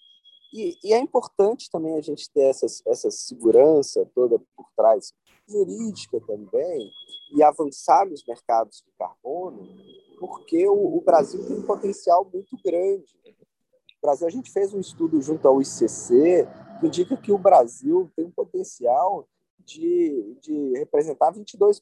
E, 0.52 0.76
e, 0.82 0.92
é 0.92 0.98
importante 0.98 1.70
também 1.70 1.96
a 1.96 2.00
gente 2.00 2.30
ter 2.30 2.44
essas, 2.44 2.82
essa 2.86 3.10
segurança 3.10 4.08
toda 4.14 4.38
por 4.56 4.66
trás, 4.76 5.12
jurídica 5.48 6.20
também, 6.26 6.90
e 7.34 7.42
avançar 7.42 8.06
nos 8.08 8.24
mercados 8.26 8.82
de 8.86 8.92
carbono, 8.98 9.68
porque 10.18 10.66
o, 10.68 10.96
o 10.96 11.00
Brasil 11.00 11.44
tem 11.46 11.58
um 11.58 11.66
potencial 11.66 12.28
muito 12.32 12.56
grande. 12.64 13.16
O 13.98 14.06
Brasil, 14.06 14.26
a 14.26 14.30
gente 14.30 14.52
fez 14.52 14.72
um 14.72 14.80
estudo 14.80 15.20
junto 15.20 15.46
ao 15.48 15.60
ICC 15.60 16.46
que 16.80 16.86
indica 16.86 17.16
que 17.16 17.32
o 17.32 17.38
Brasil 17.38 18.10
tem 18.14 18.26
um 18.26 18.30
potencial 18.30 19.26
de, 19.58 20.36
de 20.40 20.78
representar 20.78 21.32
22% 21.32 21.80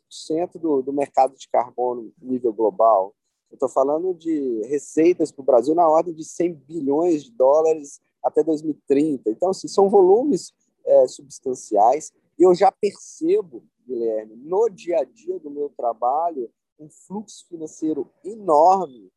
do, 0.59 0.83
do 0.83 0.93
mercado 0.93 1.37
de 1.37 1.49
carbono 1.49 2.13
nível 2.21 2.53
global. 2.53 3.15
Eu 3.51 3.57
estou 3.57 3.69
falando 3.69 4.15
de 4.15 4.63
receitas 4.67 5.31
para 5.31 5.43
o 5.43 5.45
Brasil 5.45 5.75
na 5.75 5.89
ordem 5.89 6.15
de 6.15 6.25
100 6.25 6.55
bilhões 6.55 7.25
de 7.25 7.31
dólares 7.33 8.01
até 8.25 8.43
2030. 8.43 9.31
Então, 9.31 9.51
assim, 9.51 9.69
são 9.69 9.89
volumes 9.89 10.53
é, 10.85 11.07
substanciais. 11.07 12.13
Eu 12.39 12.55
já 12.55 12.73
percebo, 12.73 13.65
Guilherme, 13.87 14.37
no 14.37 14.69
dia 14.69 15.01
a 15.01 15.05
dia 15.05 15.39
do 15.39 15.51
meu 15.51 15.71
trabalho, 15.77 16.51
um 16.79 16.89
fluxo 16.89 17.47
financeiro 17.49 18.11
enorme 18.25 19.13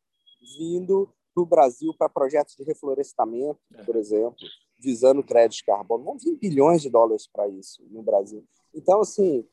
vindo 0.58 1.08
do 1.34 1.44
Brasil 1.44 1.94
para 1.96 2.08
projetos 2.08 2.54
de 2.56 2.64
reflorestamento, 2.64 3.58
é. 3.74 3.84
por 3.84 3.96
exemplo, 3.96 4.36
visando 4.80 5.22
crédito 5.22 5.58
de 5.58 5.64
carbono. 5.64 6.04
Vão 6.04 6.18
vir 6.18 6.36
bilhões 6.36 6.82
de 6.82 6.90
dólares 6.90 7.26
para 7.26 7.48
isso 7.48 7.82
no 7.90 8.02
Brasil. 8.02 8.44
Então, 8.74 9.00
assim, 9.00 9.44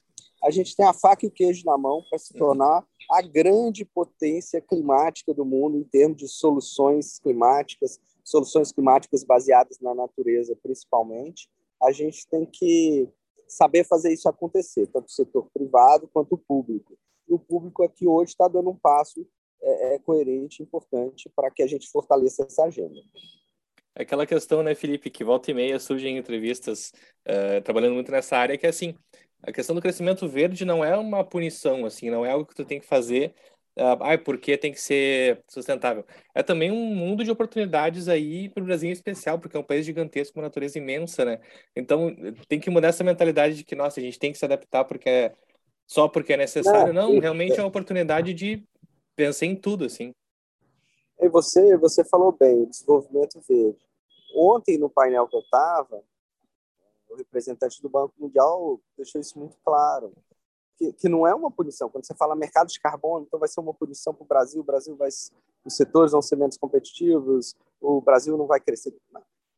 a 0.43 0.51
gente 0.51 0.75
tem 0.75 0.85
a 0.85 0.93
faca 0.93 1.25
e 1.25 1.27
o 1.27 1.31
queijo 1.31 1.63
na 1.65 1.77
mão 1.77 2.03
para 2.09 2.19
se 2.19 2.33
uhum. 2.33 2.39
tornar 2.39 2.85
a 3.12 3.21
grande 3.21 3.85
potência 3.85 4.62
climática 4.62 5.33
do 5.33 5.45
mundo 5.45 5.77
em 5.77 5.83
termos 5.83 6.17
de 6.17 6.27
soluções 6.27 7.19
climáticas, 7.19 8.00
soluções 8.25 8.72
climáticas 8.72 9.24
baseadas 9.24 9.79
na 9.79 9.94
natureza, 9.94 10.58
principalmente. 10.62 11.48
A 11.82 11.91
gente 11.91 12.27
tem 12.27 12.46
que 12.46 13.08
saber 13.48 13.86
fazer 13.86 14.12
isso 14.12 14.27
acontecer, 14.27 14.88
tanto 14.88 15.08
o 15.08 15.12
setor 15.12 15.48
privado 15.53 16.10
quanto 16.12 16.34
o 16.34 16.38
público. 16.38 16.98
E 17.29 17.34
o 17.34 17.39
público 17.39 17.84
aqui 17.84 18.08
hoje 18.08 18.32
está 18.32 18.48
dando 18.48 18.72
um 18.72 18.75
passo 18.75 19.25
é, 19.62 19.96
é 19.96 20.00
coerente, 20.00 20.63
importante, 20.63 21.32
para 21.36 21.51
que 21.51 21.62
a 21.62 21.67
gente 21.67 21.89
fortaleça 21.89 22.44
essa 22.44 22.63
agenda. 22.63 23.00
É 23.96 24.01
aquela 24.01 24.25
questão, 24.25 24.62
né, 24.62 24.75
Felipe, 24.75 25.10
que 25.10 25.24
volta 25.24 25.51
e 25.51 25.53
meia 25.53 25.79
surge 25.79 26.08
em 26.08 26.17
entrevistas, 26.17 26.91
uh, 27.27 27.62
trabalhando 27.63 27.94
muito 27.94 28.12
nessa 28.12 28.36
área, 28.36 28.58
que 28.58 28.65
é 28.65 28.70
assim, 28.70 28.96
a 29.41 29.51
questão 29.51 29.75
do 29.75 29.82
crescimento 29.82 30.27
verde 30.27 30.65
não 30.65 30.84
é 30.84 30.98
uma 30.98 31.24
punição, 31.24 31.86
assim, 31.86 32.10
não 32.10 32.25
é 32.25 32.32
algo 32.32 32.46
que 32.46 32.55
tu 32.55 32.65
tem 32.65 32.79
que 32.79 32.86
fazer, 32.86 33.34
uh, 33.77 33.98
ah, 34.01 34.17
porque 34.17 34.58
tem 34.58 34.72
que 34.72 34.82
ser 34.82 35.44
sustentável. 35.48 36.05
É 36.34 36.41
também 36.41 36.72
um 36.72 36.96
mundo 36.96 37.24
de 37.24 37.32
oportunidades 37.32 38.08
aí 38.08 38.50
para 38.50 38.63
o 38.63 38.65
Brasil 38.65 38.89
em 38.89 38.94
especial, 38.94 39.39
porque 39.39 39.58
é 39.58 39.60
um 39.60 39.63
país 39.63 39.86
gigantesco, 39.86 40.38
uma 40.38 40.46
natureza 40.46 40.77
imensa, 40.77 41.25
né? 41.25 41.39
Então, 41.75 42.15
tem 42.48 42.60
que 42.60 42.70
mudar 42.70 42.89
essa 42.89 43.03
mentalidade 43.03 43.55
de 43.55 43.63
que, 43.63 43.75
nossa, 43.75 44.00
a 44.00 44.03
gente 44.03 44.20
tem 44.20 44.32
que 44.32 44.38
se 44.38 44.46
adaptar 44.46 44.86
porque 44.86 45.10
é 45.10 45.34
só 45.88 46.08
porque 46.08 46.34
é 46.34 46.38
necessário. 46.38 46.94
Não, 46.94 47.13
não 47.13 47.20
realmente 47.20 47.60
é 47.60 47.62
uma 47.62 47.70
oportunidade 47.70 48.34
de 48.34 48.63
pensar 49.15 49.46
em 49.46 49.55
tudo, 49.55 49.86
assim. 49.86 50.13
E 51.20 51.29
você, 51.29 51.77
você 51.77 52.03
falou 52.03 52.32
bem, 52.32 52.65
desenvolvimento 52.65 53.39
verde. 53.48 53.86
Ontem, 54.36 54.77
no 54.77 54.89
painel 54.89 55.27
que 55.27 55.36
eu 55.36 55.41
estava, 55.41 56.03
o 57.10 57.15
representante 57.15 57.82
do 57.82 57.89
Banco 57.89 58.13
Mundial 58.17 58.79
deixou 58.98 59.22
isso 59.22 59.39
muito 59.39 59.55
claro, 59.63 60.13
que, 60.77 60.94
que 60.94 61.10
não 61.10 61.25
é 61.25 61.34
uma 61.34 61.51
punição. 61.51 61.89
Quando 61.89 62.05
você 62.05 62.13
fala 62.13 62.36
mercado 62.36 62.67
de 62.67 62.79
carbono, 62.79 63.25
então 63.25 63.39
vai 63.39 63.50
ser 63.50 63.60
uma 63.60 63.74
punição 63.74 64.13
para 64.13 64.24
o 64.24 64.27
Brasil, 64.27 64.62
o 64.62 64.65
Brasil 64.65 64.96
vai, 64.96 65.10
os 65.10 65.75
setores 65.75 66.12
vão 66.12 66.22
ser 66.22 66.36
menos 66.36 66.58
competitivos, 66.58 67.55
o 67.82 68.01
Brasil 68.01 68.38
não 68.38 68.48
vai 68.48 68.60
crescer. 68.60 68.94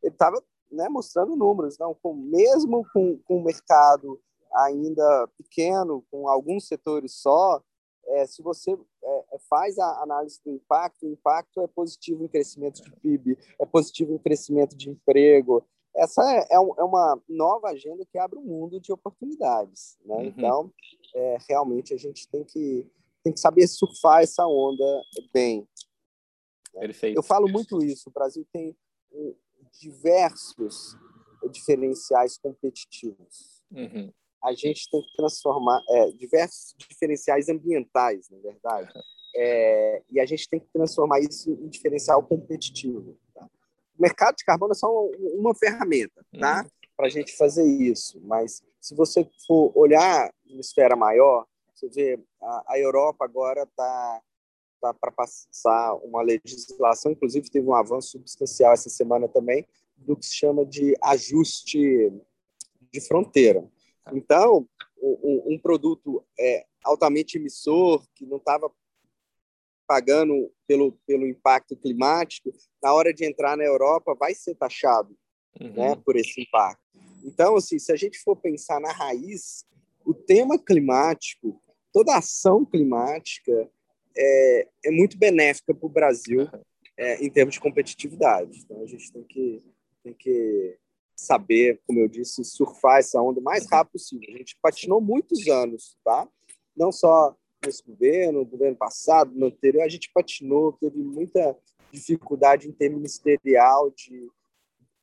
Ele 0.01 0.13
estava 0.13 0.43
né, 0.71 0.87
mostrando 0.89 1.35
números, 1.35 1.77
não, 1.77 1.93
com, 1.93 2.13
mesmo 2.13 2.85
com, 2.93 3.17
com 3.19 3.37
o 3.37 3.43
mercado 3.43 4.19
ainda 4.53 5.29
pequeno, 5.37 6.03
com 6.09 6.27
alguns 6.27 6.67
setores 6.67 7.13
só, 7.13 7.61
é, 8.07 8.25
se 8.25 8.41
você 8.41 8.71
é, 9.03 9.25
é, 9.33 9.39
faz 9.49 9.77
a 9.77 10.01
análise 10.01 10.39
do 10.43 10.51
impacto, 10.51 11.05
o 11.05 11.11
impacto 11.11 11.61
é 11.61 11.67
positivo 11.67 12.23
em 12.23 12.27
crescimento 12.27 12.81
de 12.81 12.91
PIB, 12.91 13.37
é 13.59 13.65
positivo 13.65 14.13
em 14.13 14.17
crescimento 14.17 14.77
de 14.77 14.89
emprego. 14.89 15.63
Essa 15.97 16.21
é, 16.31 16.39
é, 16.51 16.55
é 16.55 16.83
uma 16.83 17.21
nova 17.27 17.69
agenda 17.69 18.05
que 18.05 18.17
abre 18.17 18.37
um 18.37 18.43
mundo 18.43 18.79
de 18.79 18.91
oportunidades. 18.91 19.97
Né? 20.05 20.15
Uhum. 20.15 20.25
Então, 20.25 20.73
é, 21.15 21.37
realmente, 21.49 21.93
a 21.93 21.97
gente 21.97 22.27
tem 22.29 22.43
que, 22.43 22.89
tem 23.23 23.33
que 23.33 23.39
saber 23.39 23.67
surfar 23.67 24.21
essa 24.21 24.45
onda 24.45 25.01
bem. 25.33 25.67
Perfeito. 26.73 27.17
Eu 27.17 27.23
falo 27.23 27.47
muito 27.47 27.83
isso. 27.83 28.09
O 28.09 28.13
Brasil 28.13 28.45
tem 28.53 28.77
diversos 29.79 30.95
diferenciais 31.51 32.37
competitivos. 32.37 33.63
Uhum 33.71 34.11
a 34.43 34.53
gente 34.53 34.89
tem 34.89 35.01
que 35.01 35.15
transformar 35.15 35.81
é, 35.89 36.11
diversos 36.11 36.73
diferenciais 36.77 37.49
ambientais, 37.49 38.29
na 38.29 38.37
verdade, 38.39 38.91
é, 39.35 40.01
e 40.09 40.19
a 40.19 40.25
gente 40.25 40.47
tem 40.49 40.59
que 40.59 40.67
transformar 40.71 41.19
isso 41.19 41.51
em 41.51 41.67
diferencial 41.67 42.23
competitivo. 42.23 43.17
Tá? 43.97 43.99
O 43.99 44.01
mercado 44.01 44.35
de 44.35 44.45
carbono 44.45 44.71
é 44.71 44.75
só 44.75 44.87
uma 45.35 45.53
ferramenta, 45.55 46.25
tá? 46.39 46.61
Uhum. 46.63 46.69
Para 46.95 47.07
a 47.07 47.09
gente 47.09 47.35
fazer 47.35 47.65
isso. 47.65 48.19
Mas 48.23 48.63
se 48.81 48.95
você 48.95 49.27
for 49.45 49.71
olhar 49.75 50.31
uma 50.49 50.61
esfera 50.61 50.95
maior, 50.95 51.45
você 51.73 51.87
vê 51.89 52.19
a, 52.41 52.73
a 52.73 52.79
Europa 52.79 53.25
agora 53.25 53.63
está 53.63 54.21
tá 54.81 54.93
para 54.93 55.11
passar 55.11 55.95
uma 56.03 56.21
legislação, 56.21 57.11
inclusive 57.11 57.49
teve 57.49 57.67
um 57.67 57.73
avanço 57.73 58.11
substancial 58.11 58.73
essa 58.73 58.89
semana 58.89 59.27
também, 59.27 59.65
do 59.95 60.15
que 60.15 60.25
se 60.25 60.35
chama 60.35 60.65
de 60.65 60.95
ajuste 61.01 62.11
de 62.91 63.01
fronteira. 63.01 63.67
Então, 64.13 64.67
um, 65.01 65.43
um 65.53 65.59
produto 65.59 66.23
é, 66.39 66.65
altamente 66.83 67.37
emissor, 67.37 68.03
que 68.15 68.25
não 68.25 68.37
estava 68.37 68.71
pagando 69.87 70.51
pelo, 70.67 70.91
pelo 71.07 71.25
impacto 71.25 71.75
climático, 71.75 72.51
na 72.83 72.93
hora 72.93 73.13
de 73.13 73.25
entrar 73.25 73.55
na 73.55 73.63
Europa, 73.63 74.15
vai 74.19 74.33
ser 74.33 74.55
taxado 74.55 75.17
uhum. 75.59 75.73
né, 75.73 75.95
por 76.05 76.15
esse 76.15 76.41
impacto. 76.41 76.81
Então, 77.23 77.55
assim, 77.55 77.79
se 77.79 77.91
a 77.91 77.95
gente 77.95 78.19
for 78.19 78.35
pensar 78.35 78.79
na 78.79 78.91
raiz, 78.91 79.65
o 80.05 80.13
tema 80.13 80.59
climático, 80.59 81.61
toda 81.91 82.17
ação 82.17 82.65
climática 82.65 83.69
é, 84.15 84.67
é 84.85 84.91
muito 84.91 85.17
benéfica 85.17 85.73
para 85.73 85.85
o 85.85 85.89
Brasil 85.89 86.47
é, 86.97 87.23
em 87.23 87.29
termos 87.29 87.55
de 87.55 87.61
competitividade. 87.61 88.59
Então, 88.59 88.81
a 88.81 88.85
gente 88.85 89.11
tem 89.11 89.23
que, 89.23 89.63
tem 90.03 90.13
que 90.13 90.77
saber, 91.15 91.81
como 91.85 91.99
eu 91.99 92.07
disse, 92.07 92.43
surfar 92.43 92.99
essa 92.99 93.21
onda 93.21 93.39
o 93.39 93.43
mais 93.43 93.69
rápido 93.69 93.93
possível. 93.93 94.27
A 94.33 94.37
gente 94.37 94.57
patinou 94.61 95.01
muitos 95.01 95.47
anos, 95.47 95.97
tá? 96.03 96.27
Não 96.75 96.91
só 96.91 97.35
nesse 97.67 97.83
governo, 97.83 98.39
no 98.39 98.45
governo 98.45 98.75
passado, 98.75 99.31
no 99.35 99.47
anterior, 99.47 99.83
a 99.83 99.89
gente 99.89 100.11
patinou, 100.11 100.73
teve 100.73 100.97
muita 100.97 101.55
dificuldade 101.91 102.67
interministerial 102.67 103.91
de, 103.91 104.29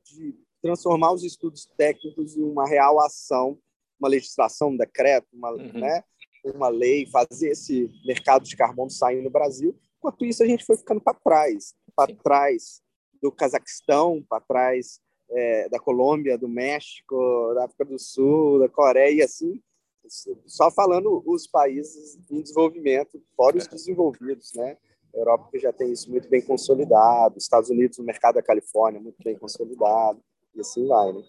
de 0.04 0.34
transformar 0.60 1.12
os 1.12 1.22
estudos 1.22 1.66
técnicos 1.76 2.36
em 2.36 2.42
uma 2.42 2.66
real 2.66 3.00
ação, 3.00 3.58
uma 3.98 4.08
legislação, 4.08 4.70
um 4.70 4.76
decreto, 4.76 5.28
uma, 5.32 5.52
uhum. 5.52 5.72
né, 5.72 6.02
uma 6.44 6.68
lei, 6.68 7.06
fazer 7.06 7.50
esse 7.50 7.90
mercado 8.04 8.44
de 8.44 8.56
carbono 8.56 8.90
sair 8.90 9.22
no 9.22 9.30
Brasil. 9.30 9.78
Enquanto 9.98 10.24
isso, 10.24 10.42
a 10.42 10.46
gente 10.46 10.64
foi 10.64 10.76
ficando 10.76 11.00
para 11.00 11.14
trás, 11.14 11.74
para 11.96 12.14
trás 12.16 12.82
do 13.22 13.32
Cazaquistão, 13.32 14.22
para 14.28 14.40
trás 14.40 15.00
é, 15.30 15.68
da 15.68 15.78
Colômbia, 15.78 16.36
do 16.36 16.48
México, 16.48 17.52
da 17.54 17.64
África 17.64 17.84
do 17.84 17.98
Sul, 17.98 18.58
da 18.58 18.68
Coreia, 18.68 19.24
assim, 19.24 19.62
só 20.46 20.70
falando 20.70 21.22
os 21.26 21.46
países 21.46 22.18
em 22.30 22.42
desenvolvimento, 22.42 23.22
fora 23.36 23.56
os 23.56 23.66
desenvolvidos, 23.66 24.52
né? 24.54 24.76
A 25.14 25.18
Europa 25.18 25.48
que 25.50 25.58
já 25.58 25.72
tem 25.72 25.92
isso 25.92 26.10
muito 26.10 26.28
bem 26.28 26.42
consolidado, 26.42 27.38
Estados 27.38 27.70
Unidos, 27.70 27.98
o 27.98 28.02
mercado 28.02 28.34
da 28.34 28.42
Califórnia 28.42 29.00
muito 29.00 29.22
bem 29.22 29.38
consolidado, 29.38 30.20
e 30.54 30.60
assim 30.60 30.86
vai, 30.86 31.12
né? 31.12 31.22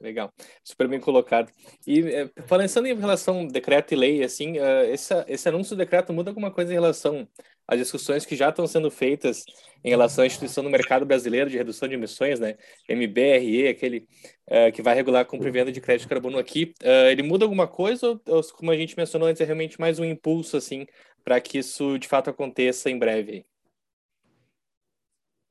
Legal, 0.00 0.32
super 0.64 0.88
bem 0.88 0.98
colocado. 0.98 1.52
E 1.86 2.00
é, 2.00 2.30
falando 2.46 2.86
em 2.86 2.94
relação 2.94 3.40
ao 3.40 3.46
decreto 3.46 3.92
e 3.92 3.96
lei, 3.96 4.24
assim, 4.24 4.58
uh, 4.58 4.84
esse, 4.88 5.12
esse 5.28 5.46
anúncio 5.46 5.76
do 5.76 5.78
decreto 5.78 6.10
muda 6.10 6.30
alguma 6.30 6.50
coisa 6.50 6.72
em 6.72 6.74
relação 6.74 7.28
as 7.70 7.78
discussões 7.78 8.26
que 8.26 8.34
já 8.34 8.48
estão 8.48 8.66
sendo 8.66 8.90
feitas 8.90 9.44
em 9.84 9.90
relação 9.90 10.24
à 10.24 10.26
instituição 10.26 10.64
do 10.64 10.68
mercado 10.68 11.06
brasileiro 11.06 11.48
de 11.48 11.56
redução 11.56 11.88
de 11.88 11.94
emissões, 11.94 12.40
né? 12.40 12.58
MBRE, 12.88 13.68
aquele 13.68 14.08
uh, 14.48 14.72
que 14.74 14.82
vai 14.82 14.92
regular 14.92 15.22
a 15.22 15.24
compra 15.24 15.48
e 15.48 15.52
venda 15.52 15.70
de 15.70 15.80
crédito 15.80 16.02
de 16.02 16.08
carbono 16.08 16.36
aqui, 16.36 16.74
uh, 16.82 17.08
ele 17.08 17.22
muda 17.22 17.44
alguma 17.44 17.68
coisa 17.68 18.20
ou, 18.26 18.42
como 18.56 18.72
a 18.72 18.76
gente 18.76 18.96
mencionou 18.96 19.28
antes, 19.28 19.40
é 19.40 19.44
realmente 19.44 19.80
mais 19.80 20.00
um 20.00 20.04
impulso, 20.04 20.56
assim, 20.56 20.84
para 21.22 21.40
que 21.40 21.58
isso 21.58 21.96
de 21.96 22.08
fato 22.08 22.28
aconteça 22.28 22.90
em 22.90 22.98
breve? 22.98 23.46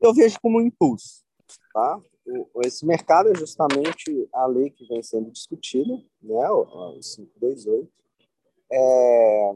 Eu 0.01 0.13
vejo 0.13 0.37
como 0.41 0.59
um 0.59 0.61
impulso, 0.61 1.23
tá? 1.73 2.01
esse 2.65 2.85
mercado 2.85 3.29
é 3.29 3.35
justamente 3.35 4.29
a 4.33 4.45
lei 4.45 4.69
que 4.69 4.85
vem 4.85 5.01
sendo 5.01 5.31
discutida, 5.31 5.95
né, 6.21 6.49
o 6.49 6.99
528. 6.99 7.89
É, 8.71 9.51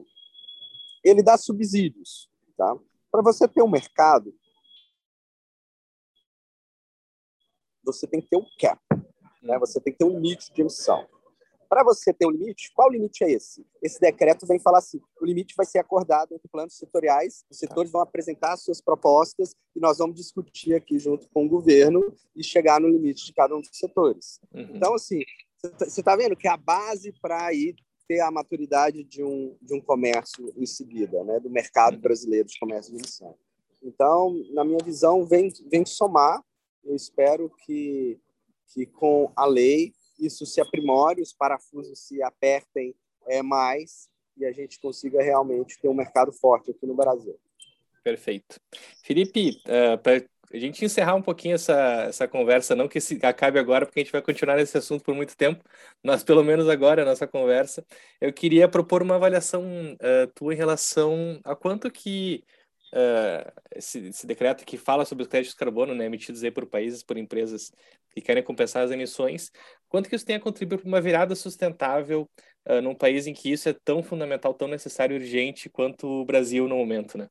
ele 1.03 1.22
dá 1.22 1.38
subsídios. 1.38 2.27
Tá? 2.57 2.75
Para 3.12 3.22
você 3.22 3.48
ter 3.48 3.62
um 3.62 3.69
mercado, 3.69 4.33
você 7.83 8.07
tem 8.07 8.22
que 8.22 8.29
ter 8.29 8.38
um 8.38 8.45
cap, 8.60 8.81
né? 9.41 9.60
você 9.60 9.79
tem 9.79 9.93
que 9.93 10.00
ter 10.00 10.05
um 10.05 10.15
limite 10.19 10.53
de 10.53 10.62
emissão. 10.62 11.07
Para 11.74 11.83
você 11.83 12.13
ter 12.13 12.27
um 12.27 12.29
limite, 12.29 12.72
qual 12.75 12.88
limite 12.88 13.24
é 13.24 13.31
esse? 13.31 13.65
Esse 13.81 14.00
decreto 14.00 14.45
vem 14.45 14.60
falar 14.60 14.77
assim: 14.77 15.01
o 15.19 15.25
limite 15.25 15.55
vai 15.57 15.65
ser 15.65 15.79
acordado 15.79 16.36
entre 16.36 16.48
planos 16.48 16.77
setoriais, 16.77 17.43
os 17.50 17.57
setores 17.57 17.91
vão 17.91 18.00
apresentar 18.00 18.55
suas 18.57 18.79
propostas 18.79 19.55
e 19.75 19.79
nós 19.79 19.98
vamos 19.98 20.15
discutir 20.15 20.75
aqui 20.75 21.00
junto 21.00 21.27
com 21.29 21.48
o 21.48 21.50
governo 21.50 22.15
e 22.36 22.43
chegar 22.43 22.79
no 22.79 22.88
limite 22.88 23.25
de 23.25 23.33
cada 23.33 23.55
um 23.55 23.60
dos 23.60 23.72
setores. 23.74 24.39
Uhum. 24.53 24.75
Então, 24.75 24.93
assim, 24.93 25.22
você 25.79 26.01
está 26.01 26.15
vendo 26.15 26.36
que 26.36 26.48
a 26.48 26.55
base 26.55 27.12
para 27.19 27.51
ir 27.53 27.75
ter 28.07 28.19
a 28.19 28.31
maturidade 28.31 29.03
de 29.03 29.24
um, 29.24 29.55
de 29.62 29.74
um 29.74 29.81
comércio 29.81 30.53
em 30.57 30.65
seguida, 30.65 31.24
né, 31.24 31.39
do 31.39 31.50
mercado 31.50 31.98
brasileiro 31.98 32.48
de 32.48 32.60
comércio 32.60 32.93
de 32.93 33.00
emissão. 33.00 33.36
Então, 33.81 34.33
na 34.51 34.63
minha 34.63 34.83
visão, 34.83 35.25
vem, 35.25 35.51
vem 35.69 35.86
somar. 35.86 36.41
Eu 36.83 36.95
espero 36.95 37.50
que, 37.65 38.19
que 38.67 38.86
com 38.86 39.31
a 39.36 39.45
lei 39.45 39.93
isso 40.19 40.45
se 40.45 40.62
aprimore, 40.62 41.22
os 41.22 41.33
parafusos 41.33 42.00
se 42.00 42.22
apertem 42.22 42.95
é, 43.27 43.41
mais 43.41 44.10
e 44.38 44.45
a 44.45 44.51
gente 44.51 44.79
consiga 44.79 45.22
realmente 45.22 45.79
ter 45.79 45.88
um 45.88 45.93
mercado 45.93 46.31
forte 46.31 46.72
aqui 46.72 46.86
no 46.86 46.95
Brasil. 46.95 47.38
Perfeito. 48.03 48.60
Felipe, 49.03 49.62
uh, 49.65 49.98
para 50.01 50.25
a 50.51 50.57
gente 50.57 50.85
encerrar 50.85 51.15
um 51.15 51.21
pouquinho 51.21 51.55
essa, 51.55 52.05
essa 52.07 52.27
conversa, 52.27 52.75
não 52.75 52.88
que 52.88 53.00
se 53.01 53.19
acabe 53.25 53.59
agora, 53.59 53.85
porque 53.85 54.00
a 54.00 54.03
gente 54.03 54.12
vai 54.12 54.21
continuar 54.21 54.57
nesse 54.57 54.77
assunto 54.77 55.03
por 55.03 55.15
muito 55.15 55.35
tempo, 55.35 55.63
mas 56.03 56.23
pelo 56.23 56.43
menos 56.43 56.69
agora 56.69 57.01
a 57.01 57.05
nossa 57.05 57.27
conversa, 57.27 57.85
eu 58.21 58.31
queria 58.31 58.67
propor 58.67 59.01
uma 59.01 59.15
avaliação 59.15 59.63
uh, 59.63 60.27
tua 60.35 60.53
em 60.53 60.57
relação 60.57 61.39
a 61.43 61.55
quanto 61.55 61.89
que 61.89 62.43
uh, 62.93 63.51
esse, 63.75 64.00
esse, 64.07 64.27
decreto 64.27 64.65
que 64.65 64.77
fala 64.77 65.05
sobre 65.05 65.23
os 65.23 65.27
créditos 65.27 65.53
de 65.53 65.59
carbono, 65.59 65.95
né, 65.95 66.05
emitidos 66.05 66.43
aí 66.43 66.51
por 66.51 66.65
países, 66.67 67.03
por 67.03 67.17
empresas 67.17 67.71
que 68.12 68.21
querem 68.21 68.43
compensar 68.43 68.83
as 68.83 68.91
emissões, 68.91 69.51
quanto 69.89 70.07
que 70.07 70.15
isso 70.15 70.25
tem 70.25 70.35
a 70.35 70.39
contribuir 70.39 70.77
para 70.79 70.88
uma 70.88 71.01
virada 71.01 71.35
sustentável 71.35 72.29
uh, 72.67 72.81
num 72.81 72.95
país 72.95 73.27
em 73.27 73.33
que 73.33 73.51
isso 73.51 73.69
é 73.69 73.73
tão 73.73 74.03
fundamental, 74.03 74.53
tão 74.53 74.67
necessário 74.67 75.15
e 75.15 75.19
urgente 75.19 75.69
quanto 75.69 76.07
o 76.07 76.25
Brasil 76.25 76.67
no 76.67 76.77
momento, 76.77 77.17
né? 77.17 77.27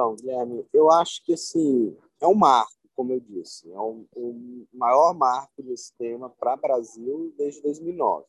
Então, 0.00 0.16
Guilherme, 0.16 0.66
eu 0.72 0.90
acho 0.90 1.22
que 1.26 1.34
assim, 1.34 1.94
é 2.22 2.26
um 2.26 2.34
marco, 2.34 2.72
como 2.96 3.12
eu 3.12 3.20
disse, 3.20 3.70
é 3.70 3.78
um, 3.78 4.06
um 4.16 4.66
maior 4.72 5.12
marco 5.12 5.62
desse 5.62 5.92
tema 5.98 6.30
para 6.30 6.54
o 6.54 6.56
Brasil 6.56 7.34
desde 7.36 7.60
2009. 7.60 8.24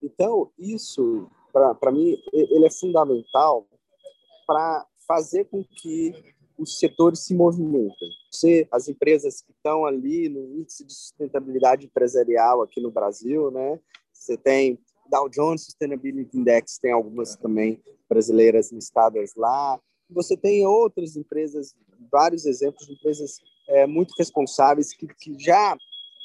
Então, 0.00 0.52
isso, 0.56 1.28
para 1.52 1.90
mim, 1.90 2.16
ele 2.32 2.66
é 2.66 2.70
fundamental 2.70 3.66
para 4.46 4.86
fazer 5.08 5.46
com 5.46 5.64
que 5.64 6.12
os 6.56 6.78
setores 6.78 7.24
se 7.24 7.34
movimentem. 7.34 8.08
Você, 8.30 8.68
as 8.70 8.86
empresas 8.86 9.40
que 9.40 9.50
estão 9.50 9.84
ali 9.84 10.28
no 10.28 10.60
índice 10.60 10.84
de 10.84 10.94
sustentabilidade 10.94 11.86
empresarial 11.86 12.62
aqui 12.62 12.80
no 12.80 12.92
Brasil, 12.92 13.50
né? 13.50 13.80
Você 14.12 14.36
tem 14.36 14.78
Dow 15.10 15.28
Jones 15.28 15.64
Sustainability 15.64 16.38
Index, 16.38 16.78
tem 16.78 16.92
algumas 16.92 17.34
também 17.34 17.82
brasileiras 18.08 18.70
listadas 18.70 19.34
lá. 19.34 19.80
Você 20.10 20.36
tem 20.36 20.66
outras 20.66 21.16
empresas, 21.16 21.74
vários 22.10 22.44
exemplos 22.46 22.86
de 22.86 22.92
empresas 22.92 23.40
é, 23.68 23.86
muito 23.86 24.14
responsáveis 24.18 24.92
que, 24.92 25.06
que 25.06 25.38
já 25.38 25.76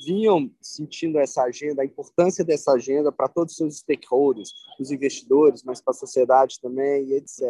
vinham 0.06 0.50
sentindo 0.62 1.20
essa 1.20 1.44
agenda, 1.44 1.82
a 1.82 1.86
importância 1.86 2.44
dessa 2.44 2.74
agenda 2.74 3.12
para 3.12 3.28
todos 3.28 3.54
os 3.54 3.58
seus 3.58 3.78
stakeholders, 3.80 4.54
os 4.80 4.92
investidores, 4.92 5.63
mas 5.63 5.82
para 5.82 5.92
a 5.92 5.98
sociedade 5.98 6.60
também, 6.62 7.10
e 7.10 7.13
etc. 7.15 7.42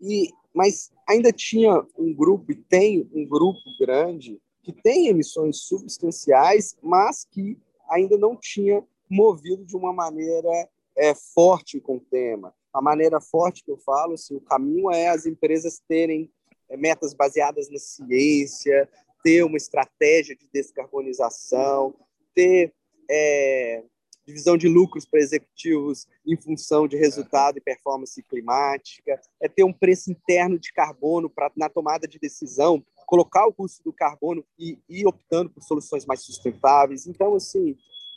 E, 0.00 0.30
mas 0.54 0.92
ainda 1.08 1.32
tinha 1.32 1.84
um 1.96 2.12
grupo, 2.12 2.52
e 2.52 2.54
tem 2.54 3.08
um 3.14 3.26
grupo 3.26 3.60
grande, 3.78 4.40
que 4.62 4.72
tem 4.72 5.08
emissões 5.08 5.58
substanciais, 5.62 6.76
mas 6.82 7.24
que 7.24 7.58
ainda 7.88 8.16
não 8.18 8.36
tinha 8.36 8.84
movido 9.08 9.64
de 9.64 9.76
uma 9.76 9.92
maneira 9.92 10.68
é, 10.96 11.14
forte 11.14 11.80
com 11.80 11.96
o 11.96 12.00
tema 12.00 12.54
a 12.72 12.80
maneira 12.80 13.20
forte 13.20 13.64
que 13.64 13.70
eu 13.70 13.78
falo, 13.78 14.14
assim, 14.14 14.34
o 14.36 14.40
caminho 14.40 14.90
é 14.90 15.08
as 15.08 15.26
empresas 15.26 15.80
terem 15.86 16.30
é, 16.68 16.76
metas 16.76 17.12
baseadas 17.12 17.68
na 17.68 17.78
ciência, 17.78 18.88
ter 19.22 19.44
uma 19.44 19.56
estratégia 19.56 20.34
de 20.34 20.48
descarbonização, 20.52 21.94
ter 22.34 22.72
é, 23.10 23.84
divisão 24.26 24.56
de 24.56 24.68
lucros 24.68 25.04
para 25.04 25.20
executivos 25.20 26.06
em 26.26 26.36
função 26.36 26.86
de 26.88 26.96
resultado 26.96 27.58
e 27.58 27.60
performance 27.60 28.22
climática, 28.22 29.20
é 29.40 29.48
ter 29.48 29.64
um 29.64 29.72
preço 29.72 30.10
interno 30.10 30.58
de 30.58 30.72
carbono 30.72 31.28
para 31.28 31.50
na 31.56 31.68
tomada 31.68 32.06
de 32.06 32.18
decisão 32.18 32.84
colocar 33.06 33.46
o 33.46 33.52
custo 33.52 33.82
do 33.84 33.92
carbono 33.92 34.44
e 34.58 34.78
ir 34.88 35.06
optando 35.06 35.50
por 35.50 35.62
soluções 35.62 36.06
mais 36.06 36.22
sustentáveis. 36.22 37.06
Então, 37.06 37.34
assim, 37.34 37.76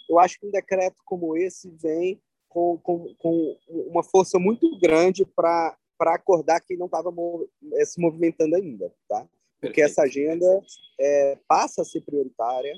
eu 0.10 0.18
acho 0.20 0.40
que 0.40 0.48
um 0.48 0.52
decreto 0.52 1.02
como 1.04 1.36
esse 1.36 1.70
vem 1.70 2.22
com, 2.56 2.78
com, 2.78 3.14
com 3.20 3.58
uma 3.68 4.02
força 4.02 4.40
muito 4.40 4.80
grande 4.80 5.26
para 5.26 5.76
acordar 6.00 6.62
quem 6.62 6.78
não 6.78 6.86
estava 6.86 7.14
eh, 7.74 7.86
se 7.86 8.00
movimentando 8.00 8.56
ainda, 8.56 8.94
tá? 9.10 9.28
Porque 9.60 9.82
essa 9.82 10.04
agenda 10.04 10.46
é, 10.98 11.38
passa 11.48 11.82
a 11.82 11.86
ser 11.86 12.00
prioritária 12.02 12.74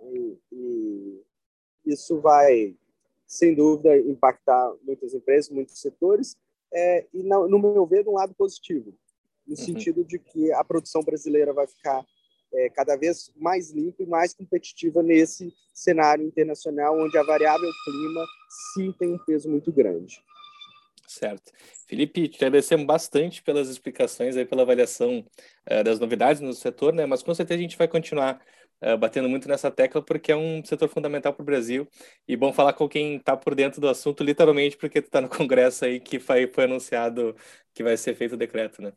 e, 0.00 0.38
e 0.50 1.22
isso 1.84 2.20
vai, 2.20 2.74
sem 3.26 3.54
dúvida, 3.54 3.98
impactar 3.98 4.72
muitas 4.82 5.12
empresas, 5.12 5.50
muitos 5.50 5.78
setores, 5.78 6.36
é, 6.72 7.06
e, 7.12 7.22
no, 7.22 7.46
no 7.48 7.58
meu 7.58 7.84
ver, 7.84 8.04
de 8.04 8.08
um 8.08 8.14
lado 8.14 8.34
positivo, 8.34 8.94
no 9.46 9.54
uhum. 9.54 9.56
sentido 9.56 10.04
de 10.04 10.18
que 10.18 10.50
a 10.52 10.64
produção 10.64 11.02
brasileira 11.02 11.52
vai 11.52 11.66
ficar 11.66 12.02
é, 12.54 12.68
cada 12.70 12.96
vez 12.96 13.32
mais 13.36 13.70
limpa 13.70 14.02
e 14.02 14.06
mais 14.06 14.34
competitiva 14.34 15.02
nesse 15.02 15.52
cenário 15.72 16.24
internacional, 16.24 16.98
onde 16.98 17.16
a 17.16 17.22
variável 17.22 17.70
clima 17.84 18.26
sim 18.74 18.92
tem 18.98 19.14
um 19.14 19.18
peso 19.18 19.48
muito 19.48 19.72
grande. 19.72 20.22
Certo. 21.06 21.52
Felipe, 21.86 22.26
te 22.28 22.36
agradecemos 22.36 22.86
bastante 22.86 23.42
pelas 23.42 23.68
explicações 23.68 24.34
aí, 24.36 24.46
pela 24.46 24.62
avaliação 24.62 25.24
uh, 25.70 25.84
das 25.84 26.00
novidades 26.00 26.40
no 26.40 26.54
setor, 26.54 26.94
né? 26.94 27.04
Mas 27.04 27.22
com 27.22 27.34
certeza 27.34 27.58
a 27.58 27.62
gente 27.62 27.76
vai 27.76 27.86
continuar 27.86 28.40
uh, 28.82 28.96
batendo 28.96 29.28
muito 29.28 29.46
nessa 29.46 29.70
tecla 29.70 30.00
porque 30.00 30.32
é 30.32 30.36
um 30.36 30.64
setor 30.64 30.88
fundamental 30.88 31.34
para 31.34 31.42
o 31.42 31.46
Brasil 31.46 31.86
e 32.26 32.34
bom 32.34 32.50
falar 32.50 32.72
com 32.72 32.88
quem 32.88 33.16
está 33.16 33.36
por 33.36 33.54
dentro 33.54 33.78
do 33.78 33.88
assunto, 33.88 34.24
literalmente 34.24 34.76
porque 34.76 35.02
tu 35.02 35.06
está 35.06 35.20
no 35.20 35.28
Congresso 35.28 35.84
aí 35.84 36.00
que 36.00 36.18
foi, 36.18 36.46
foi 36.46 36.64
anunciado 36.64 37.36
que 37.74 37.82
vai 37.82 37.96
ser 37.96 38.14
feito 38.14 38.32
o 38.32 38.38
decreto, 38.38 38.80
né? 38.80 38.92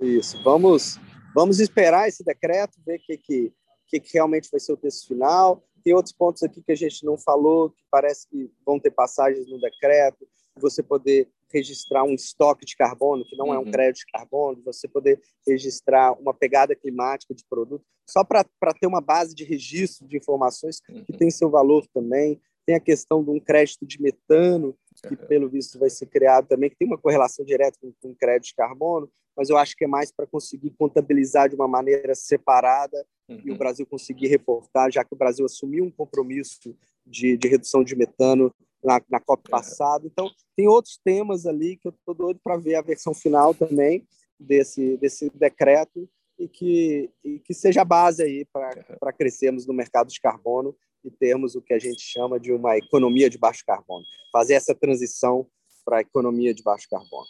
Isso. 0.00 0.40
Vamos 0.44 0.96
Vamos 1.38 1.60
esperar 1.60 2.08
esse 2.08 2.24
decreto, 2.24 2.80
ver 2.84 2.96
o 2.96 3.00
que, 3.00 3.16
que, 3.16 3.52
que, 3.86 4.00
que 4.00 4.12
realmente 4.12 4.50
vai 4.50 4.58
ser 4.58 4.72
o 4.72 4.76
texto 4.76 5.06
final. 5.06 5.62
Tem 5.84 5.94
outros 5.94 6.12
pontos 6.12 6.42
aqui 6.42 6.60
que 6.60 6.72
a 6.72 6.74
gente 6.74 7.04
não 7.04 7.16
falou, 7.16 7.70
que 7.70 7.84
parece 7.88 8.28
que 8.28 8.50
vão 8.66 8.80
ter 8.80 8.90
passagens 8.90 9.48
no 9.48 9.60
decreto, 9.60 10.26
você 10.60 10.82
poder 10.82 11.28
registrar 11.54 12.02
um 12.02 12.12
estoque 12.12 12.66
de 12.66 12.74
carbono, 12.74 13.24
que 13.24 13.36
não 13.36 13.46
uhum. 13.46 13.54
é 13.54 13.58
um 13.60 13.62
uhum. 13.62 13.70
crédito 13.70 14.04
de 14.04 14.10
carbono, 14.10 14.60
você 14.64 14.88
poder 14.88 15.22
registrar 15.46 16.10
uma 16.20 16.34
pegada 16.34 16.74
climática 16.74 17.32
de 17.32 17.44
produto, 17.48 17.84
só 18.04 18.24
para 18.24 18.42
ter 18.74 18.88
uma 18.88 19.00
base 19.00 19.32
de 19.32 19.44
registro 19.44 20.08
de 20.08 20.16
informações 20.16 20.80
que 20.80 20.92
uhum. 20.92 21.18
tem 21.18 21.30
seu 21.30 21.48
valor 21.48 21.86
também. 21.94 22.40
Tem 22.66 22.74
a 22.74 22.80
questão 22.80 23.22
de 23.22 23.30
um 23.30 23.38
crédito 23.38 23.86
de 23.86 24.02
metano, 24.02 24.76
que 25.00 25.16
pelo 25.16 25.48
visto 25.48 25.78
vai 25.78 25.90
ser 25.90 26.06
criado 26.06 26.46
também, 26.46 26.70
que 26.70 26.76
tem 26.76 26.88
uma 26.88 26.98
correlação 26.98 27.44
direta 27.44 27.78
com, 27.80 27.92
com 28.00 28.14
crédito 28.14 28.48
de 28.48 28.54
carbono 28.54 29.10
mas 29.38 29.48
eu 29.48 29.56
acho 29.56 29.76
que 29.76 29.84
é 29.84 29.86
mais 29.86 30.10
para 30.10 30.26
conseguir 30.26 30.70
contabilizar 30.70 31.48
de 31.48 31.54
uma 31.54 31.68
maneira 31.68 32.12
separada 32.12 33.06
uhum. 33.28 33.40
e 33.44 33.50
o 33.50 33.52
uhum. 33.52 33.58
Brasil 33.58 33.86
conseguir 33.86 34.26
reportar, 34.26 34.90
já 34.90 35.04
que 35.04 35.14
o 35.14 35.16
Brasil 35.16 35.46
assumiu 35.46 35.84
um 35.84 35.92
compromisso 35.92 36.76
de, 37.06 37.36
de 37.36 37.46
redução 37.46 37.84
de 37.84 37.94
metano 37.94 38.52
na, 38.82 39.00
na 39.08 39.20
COP 39.20 39.44
é. 39.46 39.50
passada. 39.50 40.04
Então, 40.08 40.28
tem 40.56 40.66
outros 40.66 40.98
temas 41.04 41.46
ali 41.46 41.76
que 41.76 41.86
eu 41.86 41.92
estou 41.92 42.16
doido 42.16 42.40
para 42.42 42.56
ver 42.56 42.74
a 42.74 42.82
versão 42.82 43.14
final 43.14 43.54
também 43.54 44.04
desse, 44.40 44.96
desse 44.96 45.30
decreto 45.30 46.10
e 46.38 46.48
que, 46.48 47.10
e 47.24 47.40
que 47.40 47.52
seja 47.52 47.82
a 47.82 47.84
base 47.84 48.22
aí 48.22 48.46
para 48.46 49.12
crescermos 49.12 49.66
no 49.66 49.74
mercado 49.74 50.08
de 50.08 50.20
carbono 50.20 50.74
e 51.04 51.10
termos 51.10 51.54
o 51.54 51.62
que 51.62 51.74
a 51.74 51.78
gente 51.78 52.00
chama 52.00 52.38
de 52.38 52.52
uma 52.52 52.76
economia 52.76 53.28
de 53.28 53.38
baixo 53.38 53.64
carbono. 53.66 54.04
Fazer 54.32 54.54
essa 54.54 54.74
transição 54.74 55.46
para 55.84 55.98
a 55.98 56.00
economia 56.00 56.54
de 56.54 56.62
baixo 56.62 56.86
carbono. 56.90 57.26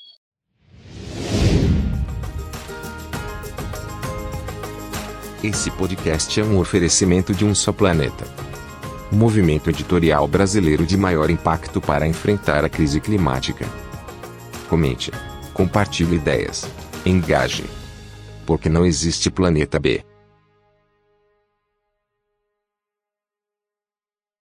Esse 5.43 5.71
podcast 5.71 6.41
é 6.41 6.43
um 6.43 6.59
oferecimento 6.59 7.33
de 7.33 7.45
um 7.45 7.55
só 7.55 7.73
planeta. 7.73 8.25
Movimento 9.13 9.71
editorial 9.71 10.27
brasileiro 10.27 10.85
de 10.85 10.97
maior 10.97 11.31
impacto 11.31 11.81
para 11.81 12.07
enfrentar 12.07 12.65
a 12.65 12.69
crise 12.69 13.01
climática. 13.01 13.65
Comente, 14.69 15.13
compartilhe 15.55 16.17
ideias, 16.17 16.65
engaje. 17.07 17.78
Porque 18.49 18.71
não 18.71 18.87
existe 18.87 19.31
planeta 19.31 19.79
B. 19.79 20.03